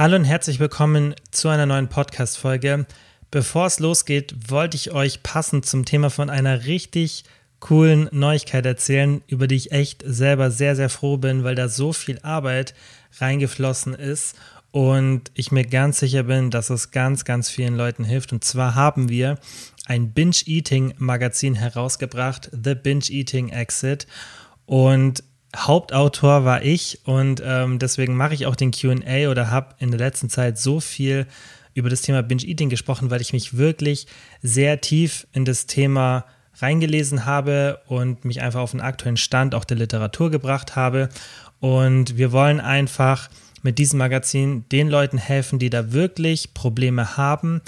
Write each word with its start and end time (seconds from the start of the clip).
Hallo 0.00 0.16
und 0.16 0.24
herzlich 0.24 0.58
willkommen 0.58 1.14
zu 1.30 1.50
einer 1.50 1.66
neuen 1.66 1.88
Podcast-Folge. 1.88 2.86
Bevor 3.30 3.66
es 3.66 3.80
losgeht, 3.80 4.34
wollte 4.48 4.74
ich 4.74 4.92
euch 4.92 5.22
passend 5.22 5.66
zum 5.66 5.84
Thema 5.84 6.08
von 6.08 6.30
einer 6.30 6.64
richtig 6.64 7.24
coolen 7.58 8.08
Neuigkeit 8.10 8.64
erzählen, 8.64 9.20
über 9.26 9.46
die 9.46 9.56
ich 9.56 9.72
echt 9.72 10.02
selber 10.06 10.50
sehr, 10.50 10.74
sehr 10.74 10.88
froh 10.88 11.18
bin, 11.18 11.44
weil 11.44 11.54
da 11.54 11.68
so 11.68 11.92
viel 11.92 12.18
Arbeit 12.22 12.72
reingeflossen 13.18 13.92
ist 13.92 14.36
und 14.70 15.30
ich 15.34 15.52
mir 15.52 15.66
ganz 15.66 15.98
sicher 15.98 16.22
bin, 16.22 16.50
dass 16.50 16.70
es 16.70 16.92
ganz, 16.92 17.26
ganz 17.26 17.50
vielen 17.50 17.76
Leuten 17.76 18.04
hilft. 18.04 18.32
Und 18.32 18.42
zwar 18.42 18.74
haben 18.74 19.10
wir 19.10 19.38
ein 19.84 20.12
Binge-Eating-Magazin 20.12 21.56
herausgebracht, 21.56 22.48
The 22.52 22.74
Binge-Eating 22.74 23.50
Exit. 23.50 24.06
Und 24.64 25.22
Hauptautor 25.56 26.44
war 26.44 26.62
ich 26.62 27.00
und 27.04 27.42
ähm, 27.44 27.78
deswegen 27.78 28.16
mache 28.16 28.34
ich 28.34 28.46
auch 28.46 28.56
den 28.56 28.70
QA 28.70 29.28
oder 29.30 29.50
habe 29.50 29.74
in 29.78 29.90
der 29.90 29.98
letzten 29.98 30.30
Zeit 30.30 30.58
so 30.58 30.80
viel 30.80 31.26
über 31.74 31.90
das 31.90 32.02
Thema 32.02 32.22
Binge-Eating 32.22 32.68
gesprochen, 32.68 33.10
weil 33.10 33.20
ich 33.20 33.32
mich 33.32 33.56
wirklich 33.56 34.06
sehr 34.42 34.80
tief 34.80 35.26
in 35.32 35.44
das 35.44 35.66
Thema 35.66 36.24
reingelesen 36.58 37.26
habe 37.26 37.80
und 37.86 38.24
mich 38.24 38.40
einfach 38.42 38.60
auf 38.60 38.72
den 38.72 38.80
aktuellen 38.80 39.16
Stand 39.16 39.54
auch 39.54 39.64
der 39.64 39.76
Literatur 39.76 40.30
gebracht 40.30 40.76
habe. 40.76 41.08
Und 41.58 42.16
wir 42.16 42.32
wollen 42.32 42.60
einfach 42.60 43.28
mit 43.62 43.78
diesem 43.78 43.98
Magazin 43.98 44.64
den 44.70 44.88
Leuten 44.88 45.18
helfen, 45.18 45.58
die 45.58 45.70
da 45.70 45.92
wirklich 45.92 46.54
Probleme 46.54 47.16
haben. 47.16 47.60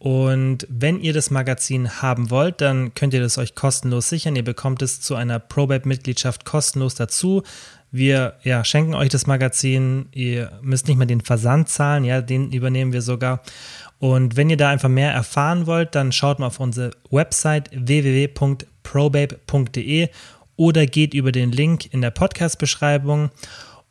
Und 0.00 0.66
wenn 0.70 0.98
ihr 0.98 1.12
das 1.12 1.30
Magazin 1.30 2.00
haben 2.00 2.30
wollt, 2.30 2.62
dann 2.62 2.94
könnt 2.94 3.12
ihr 3.12 3.20
das 3.20 3.36
euch 3.36 3.54
kostenlos 3.54 4.08
sichern. 4.08 4.34
Ihr 4.34 4.42
bekommt 4.42 4.80
es 4.80 5.02
zu 5.02 5.14
einer 5.14 5.38
ProBab-Mitgliedschaft 5.38 6.46
kostenlos 6.46 6.94
dazu. 6.94 7.42
Wir 7.92 8.36
ja, 8.42 8.64
schenken 8.64 8.94
euch 8.94 9.10
das 9.10 9.26
Magazin. 9.26 10.08
Ihr 10.12 10.52
müsst 10.62 10.88
nicht 10.88 10.96
mehr 10.96 11.06
den 11.06 11.20
Versand 11.20 11.68
zahlen, 11.68 12.04
ja, 12.04 12.22
den 12.22 12.50
übernehmen 12.50 12.94
wir 12.94 13.02
sogar. 13.02 13.42
Und 13.98 14.36
wenn 14.36 14.48
ihr 14.48 14.56
da 14.56 14.70
einfach 14.70 14.88
mehr 14.88 15.12
erfahren 15.12 15.66
wollt, 15.66 15.94
dann 15.94 16.12
schaut 16.12 16.38
mal 16.38 16.46
auf 16.46 16.60
unsere 16.60 16.92
Website 17.10 17.68
www.probabe.de 17.74 20.08
oder 20.56 20.86
geht 20.86 21.12
über 21.12 21.30
den 21.30 21.52
Link 21.52 21.92
in 21.92 22.00
der 22.00 22.10
Podcast-Beschreibung. 22.10 23.28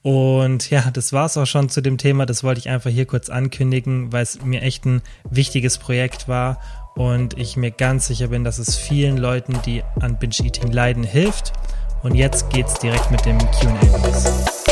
Und 0.01 0.69
ja, 0.69 0.89
das 0.91 1.11
war 1.11 1.25
es 1.25 1.35
auch 1.35 1.45
schon 1.45 1.69
zu 1.69 1.81
dem 1.81 1.97
Thema. 1.97 2.25
Das 2.25 2.43
wollte 2.43 2.59
ich 2.59 2.69
einfach 2.69 2.89
hier 2.89 3.05
kurz 3.05 3.29
ankündigen, 3.29 4.13
weil 4.13 4.23
es 4.23 4.41
mir 4.43 4.61
echt 4.61 4.85
ein 4.85 5.01
wichtiges 5.29 5.77
Projekt 5.77 6.27
war 6.27 6.59
und 6.95 7.37
ich 7.37 7.57
mir 7.57 7.71
ganz 7.71 8.07
sicher 8.07 8.27
bin, 8.27 8.43
dass 8.43 8.59
es 8.59 8.77
vielen 8.77 9.17
Leuten, 9.17 9.59
die 9.65 9.83
an 9.99 10.17
Binge-Eating 10.17 10.71
leiden, 10.71 11.03
hilft. 11.03 11.53
Und 12.01 12.15
jetzt 12.15 12.49
geht's 12.49 12.75
direkt 12.75 13.11
mit 13.11 13.25
dem 13.25 13.37
QA 13.37 13.77
los. 14.05 14.63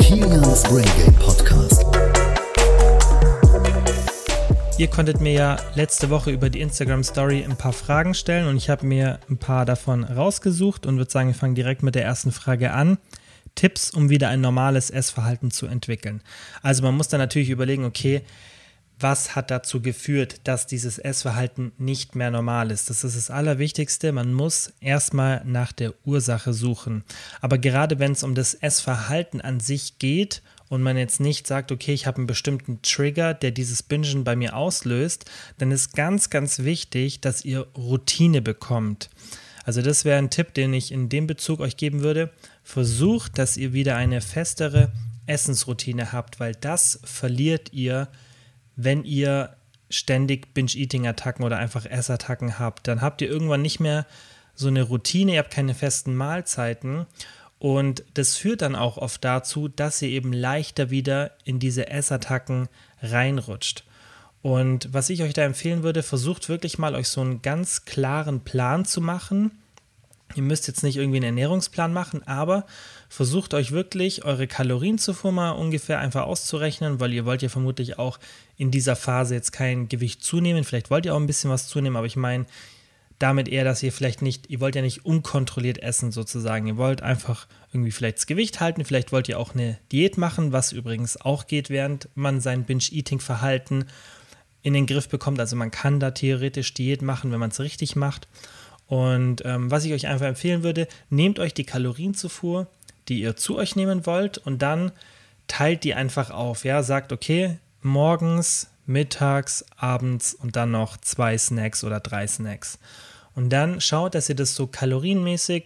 Kilians 0.00 0.62
Brain 0.64 0.84
Game 0.96 1.14
Ihr 4.76 4.88
konntet 4.88 5.20
mir 5.20 5.32
ja 5.32 5.56
letzte 5.76 6.10
Woche 6.10 6.32
über 6.32 6.50
die 6.50 6.60
Instagram 6.60 7.04
Story 7.04 7.44
ein 7.44 7.56
paar 7.56 7.72
Fragen 7.72 8.12
stellen 8.12 8.48
und 8.48 8.56
ich 8.56 8.68
habe 8.68 8.84
mir 8.84 9.20
ein 9.30 9.38
paar 9.38 9.64
davon 9.64 10.02
rausgesucht 10.02 10.84
und 10.84 10.96
würde 10.96 11.12
sagen, 11.12 11.28
wir 11.28 11.34
fangen 11.36 11.54
direkt 11.54 11.84
mit 11.84 11.94
der 11.94 12.02
ersten 12.02 12.32
Frage 12.32 12.72
an. 12.72 12.98
Tipps, 13.54 13.90
um 13.90 14.10
wieder 14.10 14.30
ein 14.30 14.40
normales 14.40 14.90
Essverhalten 14.90 15.52
zu 15.52 15.66
entwickeln. 15.66 16.22
Also 16.60 16.82
man 16.82 16.96
muss 16.96 17.06
dann 17.06 17.20
natürlich 17.20 17.50
überlegen, 17.50 17.84
okay, 17.84 18.22
was 18.98 19.36
hat 19.36 19.52
dazu 19.52 19.80
geführt, 19.80 20.40
dass 20.44 20.66
dieses 20.66 20.98
Essverhalten 20.98 21.70
nicht 21.78 22.16
mehr 22.16 22.32
normal 22.32 22.72
ist. 22.72 22.90
Das 22.90 23.04
ist 23.04 23.16
das 23.16 23.30
Allerwichtigste. 23.30 24.10
Man 24.10 24.32
muss 24.32 24.72
erstmal 24.80 25.44
nach 25.44 25.72
der 25.72 25.94
Ursache 26.04 26.52
suchen. 26.52 27.04
Aber 27.40 27.58
gerade 27.58 28.00
wenn 28.00 28.12
es 28.12 28.24
um 28.24 28.34
das 28.34 28.54
Essverhalten 28.54 29.40
an 29.40 29.60
sich 29.60 30.00
geht 30.00 30.42
und 30.74 30.82
man 30.82 30.98
jetzt 30.98 31.20
nicht 31.20 31.46
sagt, 31.46 31.70
okay, 31.70 31.94
ich 31.94 32.06
habe 32.06 32.18
einen 32.18 32.26
bestimmten 32.26 32.82
Trigger, 32.82 33.32
der 33.32 33.52
dieses 33.52 33.82
Bingen 33.84 34.24
bei 34.24 34.34
mir 34.34 34.56
auslöst, 34.56 35.24
dann 35.58 35.70
ist 35.70 35.94
ganz, 35.94 36.30
ganz 36.30 36.58
wichtig, 36.58 37.20
dass 37.20 37.44
ihr 37.44 37.68
Routine 37.76 38.42
bekommt. 38.42 39.08
Also 39.64 39.82
das 39.82 40.04
wäre 40.04 40.18
ein 40.18 40.30
Tipp, 40.30 40.52
den 40.52 40.74
ich 40.74 40.90
in 40.90 41.08
dem 41.08 41.28
Bezug 41.28 41.60
euch 41.60 41.76
geben 41.76 42.02
würde. 42.02 42.30
Versucht, 42.64 43.38
dass 43.38 43.56
ihr 43.56 43.72
wieder 43.72 43.96
eine 43.96 44.20
festere 44.20 44.90
Essensroutine 45.26 46.12
habt, 46.12 46.40
weil 46.40 46.56
das 46.56 46.98
verliert 47.04 47.72
ihr, 47.72 48.08
wenn 48.74 49.04
ihr 49.04 49.56
ständig 49.90 50.54
Binge-Eating-Attacken 50.54 51.44
oder 51.44 51.58
einfach 51.58 51.86
Essattacken 51.86 52.58
habt. 52.58 52.88
Dann 52.88 53.00
habt 53.00 53.22
ihr 53.22 53.28
irgendwann 53.28 53.62
nicht 53.62 53.78
mehr 53.78 54.06
so 54.56 54.66
eine 54.66 54.82
Routine, 54.82 55.34
ihr 55.34 55.38
habt 55.38 55.52
keine 55.52 55.74
festen 55.74 56.16
Mahlzeiten 56.16 57.06
und 57.64 58.04
das 58.12 58.36
führt 58.36 58.60
dann 58.60 58.76
auch 58.76 58.98
oft 58.98 59.24
dazu, 59.24 59.68
dass 59.68 60.02
ihr 60.02 60.10
eben 60.10 60.34
leichter 60.34 60.90
wieder 60.90 61.30
in 61.44 61.58
diese 61.58 61.88
Essattacken 61.88 62.68
reinrutscht. 63.00 63.84
Und 64.42 64.92
was 64.92 65.08
ich 65.08 65.22
euch 65.22 65.32
da 65.32 65.44
empfehlen 65.44 65.82
würde, 65.82 66.02
versucht 66.02 66.50
wirklich 66.50 66.76
mal 66.76 66.94
euch 66.94 67.08
so 67.08 67.22
einen 67.22 67.40
ganz 67.40 67.86
klaren 67.86 68.40
Plan 68.40 68.84
zu 68.84 69.00
machen. 69.00 69.52
Ihr 70.34 70.42
müsst 70.42 70.68
jetzt 70.68 70.82
nicht 70.82 70.98
irgendwie 70.98 71.16
einen 71.16 71.38
Ernährungsplan 71.38 71.90
machen, 71.90 72.22
aber 72.28 72.66
versucht 73.08 73.54
euch 73.54 73.72
wirklich 73.72 74.26
eure 74.26 74.46
Kalorienzufuhr 74.46 75.32
mal 75.32 75.52
ungefähr 75.52 76.00
einfach 76.00 76.24
auszurechnen, 76.24 77.00
weil 77.00 77.14
ihr 77.14 77.24
wollt 77.24 77.40
ja 77.40 77.48
vermutlich 77.48 77.98
auch 77.98 78.18
in 78.58 78.70
dieser 78.70 78.94
Phase 78.94 79.36
jetzt 79.36 79.52
kein 79.52 79.88
Gewicht 79.88 80.22
zunehmen. 80.22 80.64
Vielleicht 80.64 80.90
wollt 80.90 81.06
ihr 81.06 81.14
auch 81.14 81.20
ein 81.20 81.26
bisschen 81.26 81.48
was 81.48 81.66
zunehmen, 81.66 81.96
aber 81.96 82.06
ich 82.06 82.16
meine, 82.16 82.44
damit 83.18 83.48
eher, 83.48 83.64
dass 83.64 83.82
ihr 83.82 83.92
vielleicht 83.92 84.22
nicht, 84.22 84.50
ihr 84.50 84.60
wollt 84.60 84.74
ja 84.74 84.82
nicht 84.82 85.04
unkontrolliert 85.04 85.82
essen 85.82 86.12
sozusagen. 86.12 86.66
Ihr 86.66 86.76
wollt 86.76 87.02
einfach 87.02 87.46
irgendwie 87.72 87.92
vielleicht 87.92 88.18
das 88.18 88.26
Gewicht 88.26 88.60
halten, 88.60 88.84
vielleicht 88.84 89.12
wollt 89.12 89.28
ihr 89.28 89.38
auch 89.38 89.54
eine 89.54 89.78
Diät 89.92 90.18
machen, 90.18 90.52
was 90.52 90.72
übrigens 90.72 91.20
auch 91.20 91.46
geht, 91.46 91.70
während 91.70 92.08
man 92.14 92.40
sein 92.40 92.64
Binge-Eating-Verhalten 92.64 93.86
in 94.62 94.72
den 94.74 94.86
Griff 94.86 95.08
bekommt. 95.08 95.38
Also 95.38 95.56
man 95.56 95.70
kann 95.70 96.00
da 96.00 96.10
theoretisch 96.10 96.74
Diät 96.74 97.02
machen, 97.02 97.30
wenn 97.30 97.40
man 97.40 97.50
es 97.50 97.60
richtig 97.60 97.96
macht. 97.96 98.28
Und 98.86 99.42
ähm, 99.44 99.70
was 99.70 99.84
ich 99.84 99.92
euch 99.92 100.06
einfach 100.06 100.26
empfehlen 100.26 100.62
würde, 100.62 100.88
nehmt 101.08 101.38
euch 101.38 101.54
die 101.54 101.64
Kalorienzufuhr, 101.64 102.66
die 103.08 103.20
ihr 103.20 103.36
zu 103.36 103.56
euch 103.56 103.76
nehmen 103.76 104.06
wollt 104.06 104.38
und 104.38 104.60
dann 104.62 104.92
teilt 105.46 105.84
die 105.84 105.94
einfach 105.94 106.30
auf. 106.30 106.64
Ja, 106.64 106.82
sagt, 106.82 107.12
okay, 107.12 107.58
morgens 107.82 108.70
mittags, 108.86 109.64
abends 109.76 110.34
und 110.34 110.56
dann 110.56 110.70
noch 110.70 110.96
zwei 110.96 111.36
Snacks 111.38 111.84
oder 111.84 112.00
drei 112.00 112.26
Snacks. 112.26 112.78
Und 113.34 113.50
dann 113.50 113.80
schaut, 113.80 114.14
dass 114.14 114.28
ihr 114.28 114.34
das 114.34 114.54
so 114.54 114.66
kalorienmäßig 114.66 115.64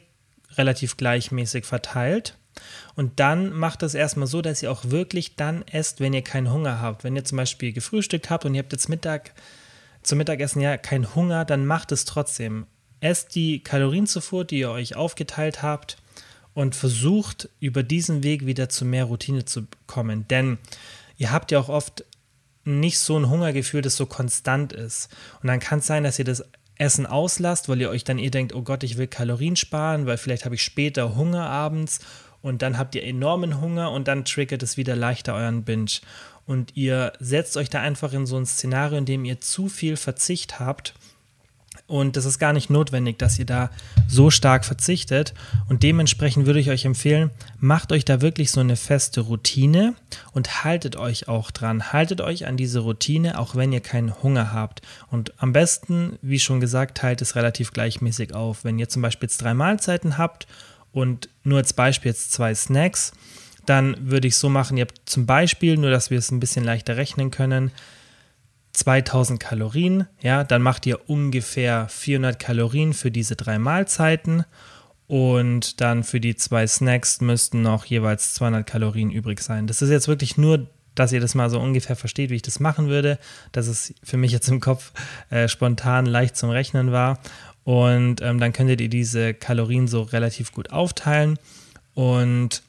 relativ 0.57 0.97
gleichmäßig 0.97 1.65
verteilt. 1.65 2.37
Und 2.95 3.21
dann 3.21 3.53
macht 3.53 3.83
das 3.83 3.95
erstmal 3.95 4.27
so, 4.27 4.43
dass 4.43 4.63
ihr 4.63 4.73
auch 4.73 4.87
wirklich 4.87 5.37
dann 5.37 5.63
esst, 5.69 6.01
wenn 6.01 6.15
ihr 6.15 6.23
keinen 6.23 6.53
Hunger 6.53 6.81
habt. 6.81 7.05
Wenn 7.05 7.15
ihr 7.15 7.25
zum 7.25 7.37
Beispiel 7.37 7.73
gefrühstückt 7.73 8.31
habt 8.31 8.45
und 8.45 8.55
ihr 8.55 8.63
habt 8.63 8.73
jetzt 8.73 8.89
Mittag 8.89 9.33
zum 10.03 10.19
Mittagessen 10.19 10.61
ja 10.61 10.77
keinen 10.77 11.15
Hunger, 11.15 11.45
dann 11.45 11.67
macht 11.67 11.93
es 11.93 12.05
trotzdem. 12.05 12.67
Esst 13.01 13.35
die 13.35 13.63
Kalorienzufuhr, 13.63 14.45
die 14.45 14.61
ihr 14.61 14.71
euch 14.71 14.97
aufgeteilt 14.97 15.63
habt 15.63 15.99
und 16.55 16.75
versucht 16.75 17.49
über 17.61 17.85
diesen 17.85 18.25
Weg 18.25 18.45
wieder 18.47 18.69
zu 18.69 18.85
mehr 18.85 19.05
Routine 19.05 19.45
zu 19.45 19.67
kommen. 19.87 20.27
Denn 20.27 20.59
ihr 21.17 21.31
habt 21.31 21.53
ja 21.53 21.61
auch 21.61 21.69
oft 21.69 22.05
nicht 22.69 22.99
so 22.99 23.19
ein 23.19 23.29
Hungergefühl, 23.29 23.83
das 23.83 23.97
so 23.97 24.07
konstant 24.07 24.73
ist. 24.73 25.09
Und 25.43 25.49
dann 25.49 25.61
kann 25.61 25.81
es 25.81 25.87
sein, 25.87 26.05
dass 26.05 26.19
ihr 26.19 26.25
das 26.25 26.45
Essen 26.77 27.07
auslasst, 27.07 27.69
weil 27.69 27.81
ihr 27.81 27.91
euch 27.91 28.05
dann 28.05 28.19
eh 28.19 28.31
denkt, 28.31 28.55
oh 28.55 28.63
Gott, 28.63 28.85
ich 28.85 28.97
will 28.97 29.09
Kalorien 29.09 29.57
sparen, 29.57 30.07
weil 30.07 30.17
vielleicht 30.17 30.45
habe 30.45 30.55
ich 30.55 30.63
später 30.63 31.17
Hunger 31.17 31.49
abends 31.49 32.01
und 32.41 32.63
dann 32.63 32.79
habt 32.79 32.95
ihr 32.95 33.03
enormen 33.03 33.61
Hunger 33.61 33.91
und 33.91 34.07
dann 34.07 34.25
triggert 34.25 34.63
es 34.63 34.77
wieder 34.77 34.95
leichter 34.95 35.35
euren 35.35 35.65
Binge. 35.65 36.01
Und 36.47 36.77
ihr 36.77 37.13
setzt 37.19 37.57
euch 37.57 37.69
da 37.69 37.81
einfach 37.81 38.13
in 38.13 38.27
so 38.27 38.37
ein 38.37 38.47
Szenario, 38.47 38.97
in 38.97 39.05
dem 39.05 39.25
ihr 39.25 39.41
zu 39.41 39.69
viel 39.69 39.97
Verzicht 39.97 40.61
habt 40.61 40.95
und 41.89 42.17
das 42.17 42.27
ist 42.27 42.39
gar 42.39 42.53
nicht 42.53 42.69
notwendig, 42.69 43.19
dass 43.19 43.39
ihr 43.39 43.47
da 43.47 43.71
so 44.07 44.31
stark 44.31 44.67
verzichtet. 44.67 45.33
Und 45.71 45.83
dementsprechend 45.83 46.45
würde 46.45 46.61
ich 46.61 46.69
euch 46.69 46.85
empfehlen, 46.85 47.31
macht 47.59 47.93
euch 47.93 48.05
da 48.05 48.21
wirklich 48.21 48.51
so 48.51 48.61
eine 48.61 48.77
feste 48.77 49.23
Routine 49.23 49.95
und 50.33 50.65
haltet 50.65 50.97
euch 50.97 51.29
auch 51.29 51.51
dran. 51.51 51.91
Haltet 51.91 52.21
euch 52.21 52.47
an 52.47 52.59
diese 52.59 52.81
Routine, 52.81 53.39
auch 53.39 53.57
wenn 53.57 53.73
ihr 53.73 53.81
keinen 53.81 54.23
Hunger 54.23 54.53
habt. 54.53 54.83
Und 55.11 55.33
am 55.39 55.55
besten, 55.55 56.19
wie 56.21 56.39
schon 56.39 56.61
gesagt, 56.61 56.99
teilt 56.99 57.23
es 57.23 57.37
relativ 57.37 57.73
gleichmäßig 57.73 58.35
auf. 58.35 58.65
Wenn 58.65 58.79
ihr 58.79 58.91
zum 58.91 59.01
Beispiel 59.01 59.27
jetzt 59.27 59.41
drei 59.41 59.55
Mahlzeiten 59.55 60.19
habt 60.19 60.47
und 60.93 61.31
nur 61.43 61.57
als 61.57 61.73
Beispiel 61.73 62.11
jetzt 62.11 62.33
zwei 62.33 62.55
Snacks, 62.55 63.13
dann 63.65 63.97
würde 64.11 64.29
ich 64.29 64.37
so 64.37 64.51
machen, 64.51 64.77
ihr 64.77 64.83
habt 64.83 65.01
zum 65.07 65.25
Beispiel, 65.25 65.79
nur 65.79 65.91
dass 65.91 66.11
wir 66.11 66.19
es 66.19 66.31
ein 66.31 66.41
bisschen 66.41 66.65
leichter 66.65 66.99
rechnen 66.99 67.31
können, 67.31 67.71
2000 68.79 69.41
Kalorien, 69.41 70.07
ja, 70.21 70.45
dann 70.45 70.63
macht 70.63 70.87
ihr 70.87 71.11
ungefähr 71.11 71.89
400 71.89 72.39
Kalorien 72.39 72.93
für 72.93 73.11
diese 73.11 73.35
drei 73.35 73.59
Mahlzeiten 73.59 74.45
und 75.09 75.81
dann 75.81 76.05
für 76.05 76.21
die 76.21 76.37
zwei 76.37 76.67
Snacks 76.67 77.21
müssten 77.21 77.63
noch 77.63 77.87
jeweils 77.87 78.35
200 78.35 78.67
Kalorien 78.67 79.11
übrig 79.11 79.41
sein. 79.41 79.67
Das 79.67 79.83
ist 79.83 79.91
jetzt 79.91 80.07
wirklich 80.07 80.37
nur, 80.37 80.69
dass 80.95 81.13
ihr 81.13 81.21
das 81.21 81.35
mal 81.35 81.51
so 81.51 81.59
ungefähr 81.59 81.97
versteht, 81.97 82.31
wie 82.31 82.37
ich 82.37 82.43
das 82.43 82.61
machen 82.61 82.89
würde. 82.89 83.19
Dass 83.51 83.67
es 83.67 83.95
für 84.05 84.17
mich 84.17 84.33
jetzt 84.33 84.49
im 84.49 84.61
Kopf 84.61 84.93
äh, 85.31 85.49
spontan 85.49 86.07
leicht 86.07 86.37
zum 86.37 86.51
Rechnen 86.51 86.93
war. 86.93 87.19
Und 87.65 88.21
ähm, 88.23 88.39
dann 88.39 88.53
könntet 88.53 88.81
ihr 88.81 88.89
diese 88.89 89.35
Kalorien 89.35 89.89
so 89.89 90.03
relativ 90.03 90.53
gut 90.53 90.71
aufteilen 90.71 91.39
und 91.95 92.63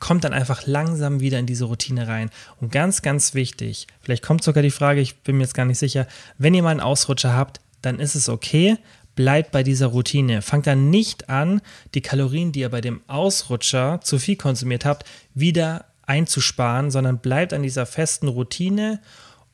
kommt 0.00 0.24
dann 0.24 0.32
einfach 0.32 0.66
langsam 0.66 1.20
wieder 1.20 1.38
in 1.38 1.46
diese 1.46 1.64
Routine 1.64 2.08
rein. 2.08 2.30
Und 2.60 2.72
ganz, 2.72 3.02
ganz 3.02 3.34
wichtig, 3.34 3.86
vielleicht 4.00 4.22
kommt 4.22 4.42
sogar 4.42 4.62
die 4.62 4.70
Frage, 4.70 5.00
ich 5.00 5.16
bin 5.18 5.36
mir 5.36 5.44
jetzt 5.44 5.54
gar 5.54 5.66
nicht 5.66 5.78
sicher, 5.78 6.06
wenn 6.38 6.54
ihr 6.54 6.62
mal 6.62 6.70
einen 6.70 6.80
Ausrutscher 6.80 7.34
habt, 7.34 7.60
dann 7.82 8.00
ist 8.00 8.14
es 8.14 8.28
okay, 8.28 8.78
bleibt 9.14 9.52
bei 9.52 9.62
dieser 9.62 9.86
Routine. 9.86 10.42
Fangt 10.42 10.66
dann 10.66 10.90
nicht 10.90 11.28
an, 11.28 11.60
die 11.94 12.00
Kalorien, 12.00 12.52
die 12.52 12.60
ihr 12.60 12.70
bei 12.70 12.80
dem 12.80 13.00
Ausrutscher 13.06 14.00
zu 14.02 14.18
viel 14.18 14.36
konsumiert 14.36 14.84
habt, 14.84 15.04
wieder 15.34 15.86
einzusparen, 16.06 16.90
sondern 16.90 17.18
bleibt 17.18 17.52
an 17.52 17.62
dieser 17.62 17.86
festen 17.86 18.28
Routine 18.28 19.00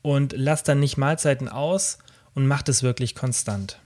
und 0.02 0.34
lasst 0.36 0.68
dann 0.68 0.80
nicht 0.80 0.96
Mahlzeiten 0.96 1.48
aus 1.48 1.98
und 2.34 2.46
macht 2.46 2.68
es 2.68 2.82
wirklich 2.82 3.14
konstant. 3.14 3.78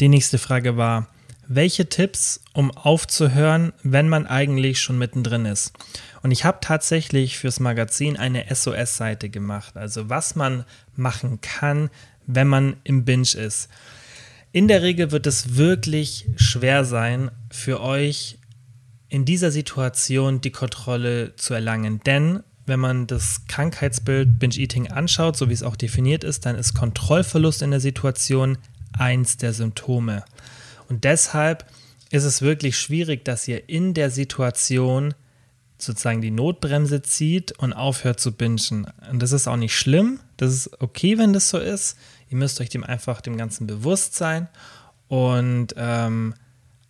Die 0.00 0.08
nächste 0.08 0.38
Frage 0.38 0.76
war, 0.76 1.08
welche 1.52 1.88
Tipps, 1.88 2.40
um 2.52 2.70
aufzuhören, 2.70 3.72
wenn 3.82 4.08
man 4.08 4.26
eigentlich 4.26 4.80
schon 4.80 4.98
mittendrin 4.98 5.46
ist? 5.46 5.72
Und 6.22 6.30
ich 6.30 6.44
habe 6.44 6.58
tatsächlich 6.60 7.38
fürs 7.38 7.58
Magazin 7.58 8.16
eine 8.16 8.44
SOS-Seite 8.54 9.30
gemacht, 9.30 9.76
also 9.76 10.08
was 10.08 10.36
man 10.36 10.64
machen 10.94 11.40
kann, 11.40 11.90
wenn 12.26 12.46
man 12.46 12.76
im 12.84 13.04
Binge 13.04 13.34
ist. 13.36 13.68
In 14.52 14.68
der 14.68 14.82
Regel 14.82 15.10
wird 15.10 15.26
es 15.26 15.56
wirklich 15.56 16.28
schwer 16.36 16.84
sein, 16.84 17.32
für 17.50 17.80
euch 17.80 18.38
in 19.08 19.24
dieser 19.24 19.50
Situation 19.50 20.40
die 20.40 20.52
Kontrolle 20.52 21.34
zu 21.34 21.54
erlangen. 21.54 22.00
Denn 22.06 22.44
wenn 22.66 22.78
man 22.78 23.08
das 23.08 23.46
Krankheitsbild 23.48 24.38
Binge 24.38 24.54
Eating 24.54 24.86
anschaut, 24.86 25.36
so 25.36 25.48
wie 25.48 25.54
es 25.54 25.64
auch 25.64 25.74
definiert 25.74 26.22
ist, 26.22 26.46
dann 26.46 26.54
ist 26.54 26.74
Kontrollverlust 26.74 27.62
in 27.62 27.72
der 27.72 27.80
Situation 27.80 28.56
eins 28.92 29.36
der 29.36 29.52
Symptome. 29.52 30.24
Und 30.90 31.04
deshalb 31.04 31.64
ist 32.10 32.24
es 32.24 32.42
wirklich 32.42 32.76
schwierig, 32.76 33.24
dass 33.24 33.48
ihr 33.48 33.68
in 33.68 33.94
der 33.94 34.10
Situation 34.10 35.14
sozusagen 35.78 36.20
die 36.20 36.32
Notbremse 36.32 37.00
zieht 37.00 37.52
und 37.52 37.72
aufhört 37.72 38.20
zu 38.20 38.32
bingen. 38.32 38.86
Und 39.10 39.22
das 39.22 39.32
ist 39.32 39.48
auch 39.48 39.56
nicht 39.56 39.74
schlimm. 39.74 40.20
Das 40.36 40.52
ist 40.52 40.82
okay, 40.82 41.16
wenn 41.16 41.32
das 41.32 41.48
so 41.48 41.58
ist. 41.58 41.96
Ihr 42.28 42.36
müsst 42.36 42.60
euch 42.60 42.68
dem 42.68 42.84
einfach 42.84 43.20
dem 43.20 43.36
Ganzen 43.36 43.66
bewusst 43.66 44.14
sein 44.14 44.48
und 45.08 45.74
ähm, 45.76 46.34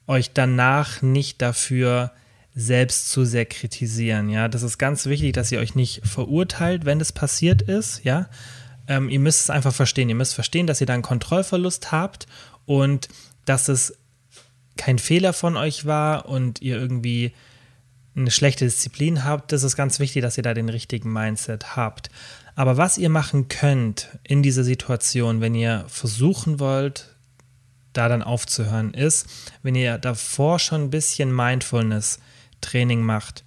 euch 0.07 0.33
danach 0.33 1.03
nicht 1.03 1.41
dafür 1.41 2.11
selbst 2.55 3.11
zu 3.11 3.25
sehr 3.25 3.47
kritisieren. 3.47 4.29
Ja, 4.29 4.49
das 4.49 4.63
ist 4.63 4.79
ganz 4.79 5.07
wichtig, 5.07 5.35
dass 5.35 5.53
ihr 5.53 5.61
euch 5.61 5.75
nicht 5.75 6.05
verurteilt, 6.05 6.85
wenn 6.85 6.99
das 6.99 7.13
passiert 7.13 7.63
ist. 7.63 8.03
Ja, 8.03 8.29
ähm, 8.89 9.09
ihr 9.09 9.21
müsst 9.21 9.43
es 9.43 9.51
einfach 9.51 9.75
verstehen. 9.75 10.09
Ihr 10.09 10.17
müsst 10.17 10.35
verstehen, 10.35 10.67
dass 10.67 10.81
ihr 10.81 10.87
da 10.87 10.95
einen 10.95 11.03
Kontrollverlust 11.03 11.93
habt 11.93 12.27
und 12.67 13.09
dass 13.51 13.69
es 13.69 13.99
kein 14.77 15.01
Fehler 15.01 15.33
von 15.33 15.57
euch 15.57 15.85
war 15.85 16.27
und 16.27 16.63
ihr 16.63 16.77
irgendwie 16.77 17.33
eine 18.15 18.31
schlechte 18.31 18.65
Disziplin 18.65 19.25
habt. 19.25 19.51
Das 19.51 19.65
ist 19.65 19.75
ganz 19.75 19.99
wichtig, 19.99 20.23
dass 20.23 20.37
ihr 20.37 20.45
da 20.45 20.55
den 20.55 20.69
richtigen 20.69 21.13
Mindset 21.13 21.75
habt. 21.75 22.11
Aber 22.55 22.77
was 22.77 22.97
ihr 22.97 23.11
machen 23.11 23.49
könnt 23.49 24.09
in 24.23 24.45
dieser 24.45 24.63
Situation, 24.63 25.41
wenn 25.41 25.57
ihr 25.57 25.85
versuchen 25.89 26.61
wollt, 26.61 27.17
da 27.93 28.09
dann 28.09 28.23
aufzuhören, 28.23 28.95
ist, 28.95 29.27
wenn 29.65 29.75
ihr 29.75 29.99
davor 29.99 30.61
schon 30.61 30.85
ein 30.85 30.91
bisschen 30.91 31.35
Mindfulness-Training 31.35 33.03
macht. 33.03 33.43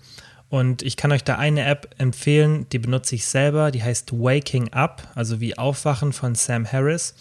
Und 0.49 0.81
ich 0.81 0.97
kann 0.97 1.13
euch 1.13 1.23
da 1.23 1.37
eine 1.37 1.63
App 1.63 1.95
empfehlen, 1.97 2.67
die 2.73 2.79
benutze 2.79 3.15
ich 3.15 3.25
selber, 3.25 3.71
die 3.71 3.83
heißt 3.83 4.11
Waking 4.11 4.73
Up, 4.73 5.07
also 5.15 5.39
wie 5.39 5.57
Aufwachen 5.57 6.11
von 6.11 6.35
Sam 6.35 6.69
Harris. 6.69 7.15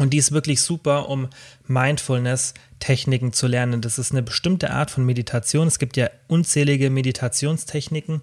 Und 0.00 0.14
die 0.14 0.16
ist 0.16 0.32
wirklich 0.32 0.62
super, 0.62 1.10
um 1.10 1.28
Mindfulness-Techniken 1.66 3.34
zu 3.34 3.46
lernen. 3.46 3.82
Das 3.82 3.98
ist 3.98 4.12
eine 4.12 4.22
bestimmte 4.22 4.70
Art 4.70 4.90
von 4.90 5.04
Meditation. 5.04 5.66
Es 5.66 5.78
gibt 5.78 5.98
ja 5.98 6.08
unzählige 6.26 6.88
Meditationstechniken. 6.88 8.22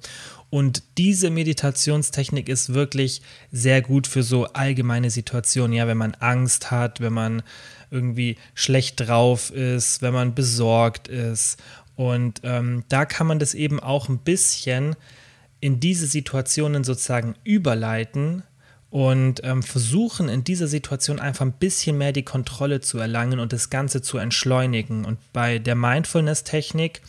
Und 0.49 0.81
diese 0.97 1.29
Meditationstechnik 1.29 2.49
ist 2.49 2.73
wirklich 2.73 3.21
sehr 3.51 3.83
gut 3.83 4.07
für 4.07 4.23
so 4.23 4.45
allgemeine 4.45 5.11
Situationen. 5.11 5.73
Ja, 5.73 5.87
wenn 5.87 5.97
man 5.97 6.15
Angst 6.15 6.71
hat, 6.71 6.99
wenn 6.99 7.13
man 7.13 7.43
irgendwie 7.91 8.37
schlecht 8.55 9.07
drauf 9.07 9.51
ist, 9.51 10.01
wenn 10.01 10.15
man 10.15 10.33
besorgt 10.33 11.09
ist. 11.09 11.61
Und 11.95 12.41
ähm, 12.43 12.85
da 12.89 13.05
kann 13.05 13.27
man 13.27 13.37
das 13.37 13.53
eben 13.53 13.79
auch 13.79 14.09
ein 14.09 14.17
bisschen 14.17 14.95
in 15.59 15.79
diese 15.79 16.07
Situationen 16.07 16.83
sozusagen 16.83 17.35
überleiten 17.43 18.41
und 18.89 19.41
ähm, 19.43 19.63
versuchen 19.63 20.29
in 20.29 20.43
dieser 20.43 20.67
Situation 20.67 21.19
einfach 21.19 21.45
ein 21.45 21.51
bisschen 21.51 21.97
mehr 21.97 22.13
die 22.13 22.23
Kontrolle 22.23 22.79
zu 22.79 22.97
erlangen 22.97 23.39
und 23.39 23.51
das 23.51 23.69
Ganze 23.69 24.01
zu 24.01 24.17
entschleunigen. 24.17 25.05
Und 25.05 25.19
bei 25.33 25.59
der 25.59 25.75
Mindfulness-Technik, 25.75 27.01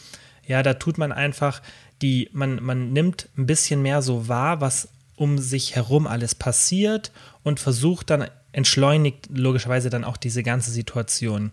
ja, 0.47 0.63
da 0.63 0.75
tut 0.75 0.99
man 0.99 1.13
einfach 1.13 1.63
die, 2.03 2.31
man, 2.33 2.63
man 2.63 2.93
nimmt 2.93 3.29
ein 3.37 3.47
bisschen 3.47 3.83
mehr 3.83 4.03
so 4.03 4.29
wahr, 4.29 4.61
was 4.61 4.89
um 5.17 5.39
sich 5.39 5.75
herum 5.75 6.07
alles 6.07 6.35
passiert 6.35 7.13
und 7.43 7.61
versucht 7.61 8.11
dann 8.11 8.29
entschleunigt 8.53 9.29
logischerweise 9.33 9.91
dann 9.91 10.05
auch 10.05 10.17
diese 10.17 10.43
ganze 10.43 10.71
Situation. 10.71 11.53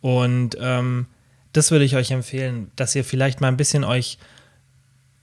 Und 0.00 0.56
ähm, 0.60 1.06
das 1.52 1.70
würde 1.70 1.84
ich 1.84 1.96
euch 1.96 2.10
empfehlen, 2.10 2.70
dass 2.76 2.94
ihr 2.94 3.04
vielleicht 3.04 3.40
mal 3.40 3.48
ein 3.48 3.56
bisschen 3.56 3.84
euch 3.84 4.18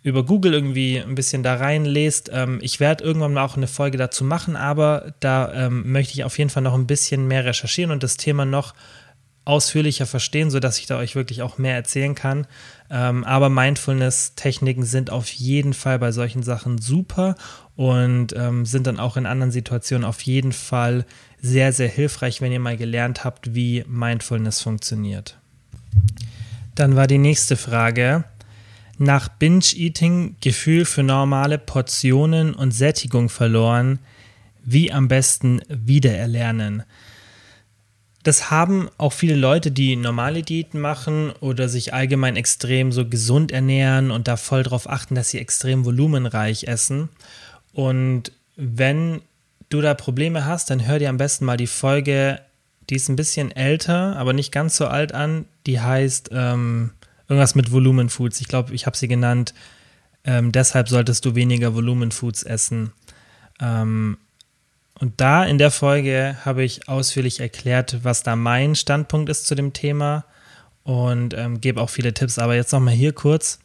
über 0.02 0.24
Google 0.24 0.54
irgendwie 0.54 1.00
ein 1.00 1.16
bisschen 1.16 1.44
da 1.44 1.56
reinlest. 1.56 2.30
Ähm, 2.34 2.60
ich 2.62 2.80
werde 2.80 3.04
irgendwann 3.04 3.34
mal 3.34 3.44
auch 3.44 3.58
eine 3.58 3.68
Folge 3.68 3.98
dazu 3.98 4.24
machen, 4.24 4.56
aber 4.56 5.14
da 5.20 5.54
ähm, 5.54 5.92
möchte 5.92 6.14
ich 6.14 6.24
auf 6.24 6.38
jeden 6.38 6.50
Fall 6.50 6.64
noch 6.64 6.74
ein 6.74 6.88
bisschen 6.88 7.28
mehr 7.28 7.46
recherchieren 7.46 7.92
und 7.92 8.04
das 8.04 8.18
Thema 8.18 8.46
noch 8.46 8.74
ausführlicher 9.50 10.06
verstehen, 10.06 10.52
sodass 10.52 10.78
ich 10.80 10.86
da 10.86 10.98
euch 11.00 11.16
wirklich 11.16 11.42
auch 11.42 11.58
mehr 11.58 11.74
erzählen 11.74 12.14
kann. 12.14 12.46
Ähm, 12.92 13.24
aber 13.24 13.50
Mindfulness-Techniken 13.50 14.84
sind 14.84 15.10
auf 15.10 15.28
jeden 15.28 15.74
Fall 15.74 15.98
bei 15.98 16.12
solchen 16.12 16.44
Sachen 16.44 16.78
super 16.78 17.36
und 17.76 18.34
ähm, 18.36 18.66
sind 18.66 18.86
dann 18.86 19.00
auch 19.00 19.18
in 19.18 19.26
anderen 19.26 19.52
Situationen 19.52 20.06
auf 20.06 20.22
jeden 20.22 20.52
Fall 20.52 21.06
sehr, 21.42 21.74
sehr 21.74 21.88
hilfreich, 21.88 22.42
wenn 22.42 22.52
ihr 22.52 22.60
mal 22.60 22.78
gelernt 22.78 23.24
habt, 23.24 23.56
wie 23.56 23.84
Mindfulness 23.88 24.62
funktioniert. 24.62 25.40
Dann 26.76 26.96
war 26.96 27.08
die 27.08 27.18
nächste 27.18 27.58
Frage. 27.58 28.26
Nach 29.00 29.30
Binge-Eating 29.30 30.36
Gefühl 30.42 30.84
für 30.84 31.04
normale 31.04 31.58
Portionen 31.58 32.54
und 32.54 32.72
Sättigung 32.72 33.30
verloren. 33.30 34.00
Wie 34.64 34.92
am 34.92 35.08
besten 35.08 35.62
wiedererlernen? 35.70 36.84
Das 38.24 38.52
haben 38.52 38.90
auch 38.98 39.14
viele 39.14 39.36
Leute, 39.36 39.72
die 39.72 39.96
normale 39.96 40.44
Diäten 40.44 40.82
machen 40.82 41.32
oder 41.40 41.70
sich 41.70 41.94
allgemein 41.94 42.36
extrem 42.36 42.92
so 42.92 43.08
gesund 43.08 43.54
ernähren 43.54 44.12
und 44.12 44.28
da 44.28 44.36
voll 44.36 44.64
drauf 44.64 44.90
achten, 44.90 45.16
dass 45.16 45.30
sie 45.30 45.40
extrem 45.40 45.86
volumenreich 45.86 46.66
essen. 46.66 47.08
Und 47.72 48.34
wenn 48.58 49.22
du 49.70 49.80
da 49.80 49.94
Probleme 49.94 50.46
hast, 50.46 50.70
dann 50.70 50.86
hör 50.86 51.00
dir 51.00 51.10
am 51.10 51.18
besten 51.18 51.46
mal 51.46 51.56
die 51.56 51.68
Folge, 51.68 52.42
die 52.90 52.96
ist 52.96 53.08
ein 53.08 53.16
bisschen 53.16 53.52
älter, 53.52 54.18
aber 54.18 54.34
nicht 54.34 54.52
ganz 54.52 54.76
so 54.76 54.88
alt 54.88 55.14
an. 55.14 55.46
Die 55.66 55.80
heißt 55.80 56.32
ähm, 56.34 56.92
irgendwas 57.30 57.56
mit 57.56 57.72
Volumenfoods. 57.72 58.42
Ich 58.42 58.48
glaube, 58.48 58.74
ich 58.74 58.86
habe 58.86 58.98
sie 58.98 59.08
genannt. 59.08 59.54
Ähm, 60.26 60.52
deshalb 60.52 60.90
solltest 60.90 61.24
du 61.26 61.36
weniger 61.36 61.74
Volumenfoods 61.74 62.44
essen. 62.44 62.92
Ähm, 63.62 64.18
und 65.00 65.22
da 65.22 65.46
in 65.46 65.58
der 65.58 65.72
Folge 65.72 66.36
habe 66.44 66.64
ich 66.64 66.90
ausführlich 66.90 67.40
erklärt, 67.40 68.04
was 68.04 68.24
da 68.24 68.36
mein 68.36 68.76
Standpunkt 68.76 69.30
ist 69.30 69.48
zu 69.48 69.56
dem 69.56 69.72
Thema 69.72 70.26
und 70.84 71.34
ähm, 71.36 71.62
gebe 71.62 71.80
auch 71.80 71.90
viele 71.90 72.14
Tipps. 72.14 72.38
Aber 72.38 72.56
jetzt 72.56 72.74
nochmal 72.74 72.94
hier 72.94 73.14
kurz, 73.14 73.60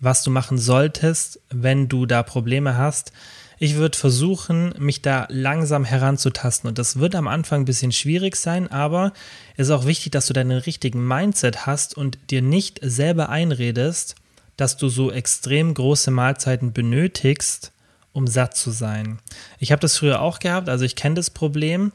was 0.00 0.22
du 0.22 0.30
machen 0.30 0.58
solltest, 0.58 1.40
wenn 1.48 1.88
du 1.88 2.04
da 2.04 2.22
Probleme 2.22 2.76
hast. 2.76 3.12
Ich 3.58 3.76
würde 3.76 3.96
versuchen, 3.96 4.74
mich 4.78 5.00
da 5.00 5.26
langsam 5.30 5.84
heranzutasten. 5.84 6.68
Und 6.68 6.78
das 6.78 6.98
wird 6.98 7.14
am 7.14 7.26
Anfang 7.26 7.62
ein 7.62 7.64
bisschen 7.64 7.92
schwierig 7.92 8.36
sein, 8.36 8.70
aber 8.70 9.12
es 9.56 9.68
ist 9.68 9.72
auch 9.72 9.86
wichtig, 9.86 10.12
dass 10.12 10.26
du 10.26 10.34
deinen 10.34 10.58
richtigen 10.58 11.06
Mindset 11.06 11.66
hast 11.66 11.96
und 11.96 12.18
dir 12.30 12.42
nicht 12.42 12.80
selber 12.82 13.30
einredest, 13.30 14.16
dass 14.56 14.76
du 14.76 14.88
so 14.88 15.10
extrem 15.10 15.72
große 15.72 16.10
Mahlzeiten 16.10 16.72
benötigst, 16.72 17.72
um 18.12 18.26
satt 18.26 18.56
zu 18.56 18.70
sein. 18.70 19.18
Ich 19.58 19.72
habe 19.72 19.80
das 19.80 19.96
früher 19.98 20.20
auch 20.20 20.38
gehabt, 20.38 20.68
also 20.68 20.84
ich 20.84 20.96
kenne 20.96 21.14
das 21.14 21.30
Problem. 21.30 21.92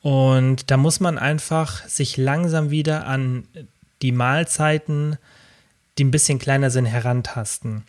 Und 0.00 0.70
da 0.70 0.76
muss 0.76 0.98
man 0.98 1.16
einfach 1.18 1.86
sich 1.86 2.16
langsam 2.16 2.70
wieder 2.70 3.06
an 3.06 3.46
die 4.02 4.12
Mahlzeiten, 4.12 5.16
die 5.96 6.04
ein 6.04 6.10
bisschen 6.10 6.38
kleiner 6.38 6.70
sind, 6.70 6.86
herantasten. 6.86 7.84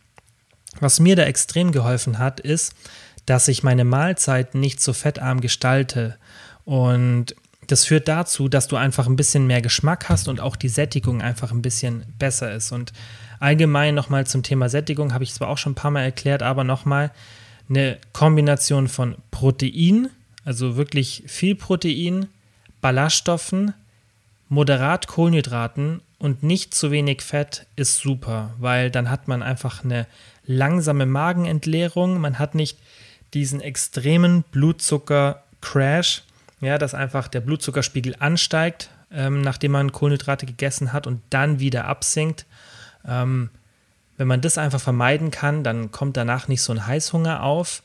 Was 0.79 0.99
mir 0.99 1.15
da 1.15 1.23
extrem 1.23 1.71
geholfen 1.71 2.19
hat, 2.19 2.39
ist, 2.39 2.73
dass 3.25 3.47
ich 3.47 3.63
meine 3.63 3.85
Mahlzeiten 3.85 4.59
nicht 4.59 4.81
so 4.81 4.93
fettarm 4.93 5.41
gestalte. 5.41 6.17
Und 6.65 7.35
das 7.67 7.85
führt 7.85 8.07
dazu, 8.07 8.49
dass 8.49 8.67
du 8.67 8.75
einfach 8.75 9.07
ein 9.07 9.15
bisschen 9.15 9.47
mehr 9.47 9.61
Geschmack 9.61 10.09
hast 10.09 10.27
und 10.27 10.39
auch 10.39 10.55
die 10.55 10.69
Sättigung 10.69 11.21
einfach 11.21 11.51
ein 11.51 11.61
bisschen 11.61 12.05
besser 12.19 12.53
ist. 12.53 12.71
Und 12.71 12.91
allgemein 13.39 13.95
nochmal 13.95 14.27
zum 14.27 14.43
Thema 14.43 14.69
Sättigung 14.69 15.13
habe 15.13 15.23
ich 15.23 15.33
zwar 15.33 15.49
auch 15.49 15.57
schon 15.57 15.73
ein 15.73 15.75
paar 15.75 15.91
Mal 15.91 16.03
erklärt, 16.03 16.43
aber 16.43 16.63
nochmal 16.63 17.11
eine 17.69 17.97
Kombination 18.11 18.87
von 18.87 19.15
Protein, 19.31 20.09
also 20.45 20.75
wirklich 20.75 21.23
viel 21.27 21.55
Protein, 21.55 22.27
Ballaststoffen, 22.81 23.73
moderat 24.49 25.07
Kohlenhydraten 25.07 26.01
und 26.19 26.43
nicht 26.43 26.75
zu 26.75 26.91
wenig 26.91 27.21
Fett 27.21 27.65
ist 27.75 27.99
super, 27.99 28.53
weil 28.59 28.91
dann 28.91 29.09
hat 29.09 29.27
man 29.27 29.41
einfach 29.41 29.83
eine 29.83 30.05
langsame 30.45 31.05
Magenentleerung, 31.05 32.19
man 32.19 32.39
hat 32.39 32.55
nicht 32.55 32.77
diesen 33.33 33.61
extremen 33.61 34.43
Blutzucker-Crash, 34.51 36.23
ja, 36.61 36.77
dass 36.77 36.93
einfach 36.93 37.27
der 37.27 37.41
Blutzuckerspiegel 37.41 38.15
ansteigt, 38.19 38.89
ähm, 39.11 39.41
nachdem 39.41 39.73
man 39.73 39.91
Kohlenhydrate 39.91 40.45
gegessen 40.45 40.93
hat 40.93 41.07
und 41.07 41.21
dann 41.29 41.59
wieder 41.59 41.85
absinkt. 41.85 42.45
Ähm, 43.07 43.49
wenn 44.17 44.27
man 44.27 44.41
das 44.41 44.57
einfach 44.57 44.79
vermeiden 44.79 45.31
kann, 45.31 45.63
dann 45.63 45.91
kommt 45.91 46.17
danach 46.17 46.47
nicht 46.47 46.61
so 46.61 46.71
ein 46.71 46.85
Heißhunger 46.85 47.43
auf 47.43 47.83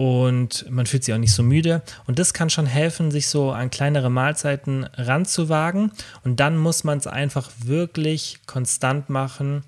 und 0.00 0.64
man 0.70 0.86
fühlt 0.86 1.04
sich 1.04 1.12
auch 1.14 1.18
nicht 1.18 1.34
so 1.34 1.42
müde. 1.42 1.82
Und 2.06 2.18
das 2.18 2.32
kann 2.32 2.48
schon 2.48 2.64
helfen, 2.64 3.10
sich 3.10 3.28
so 3.28 3.50
an 3.50 3.70
kleinere 3.70 4.08
Mahlzeiten 4.08 4.84
ranzuwagen. 4.94 5.92
Und 6.24 6.40
dann 6.40 6.56
muss 6.56 6.84
man 6.84 6.96
es 6.96 7.06
einfach 7.06 7.50
wirklich 7.62 8.38
konstant 8.46 9.10
machen. 9.10 9.62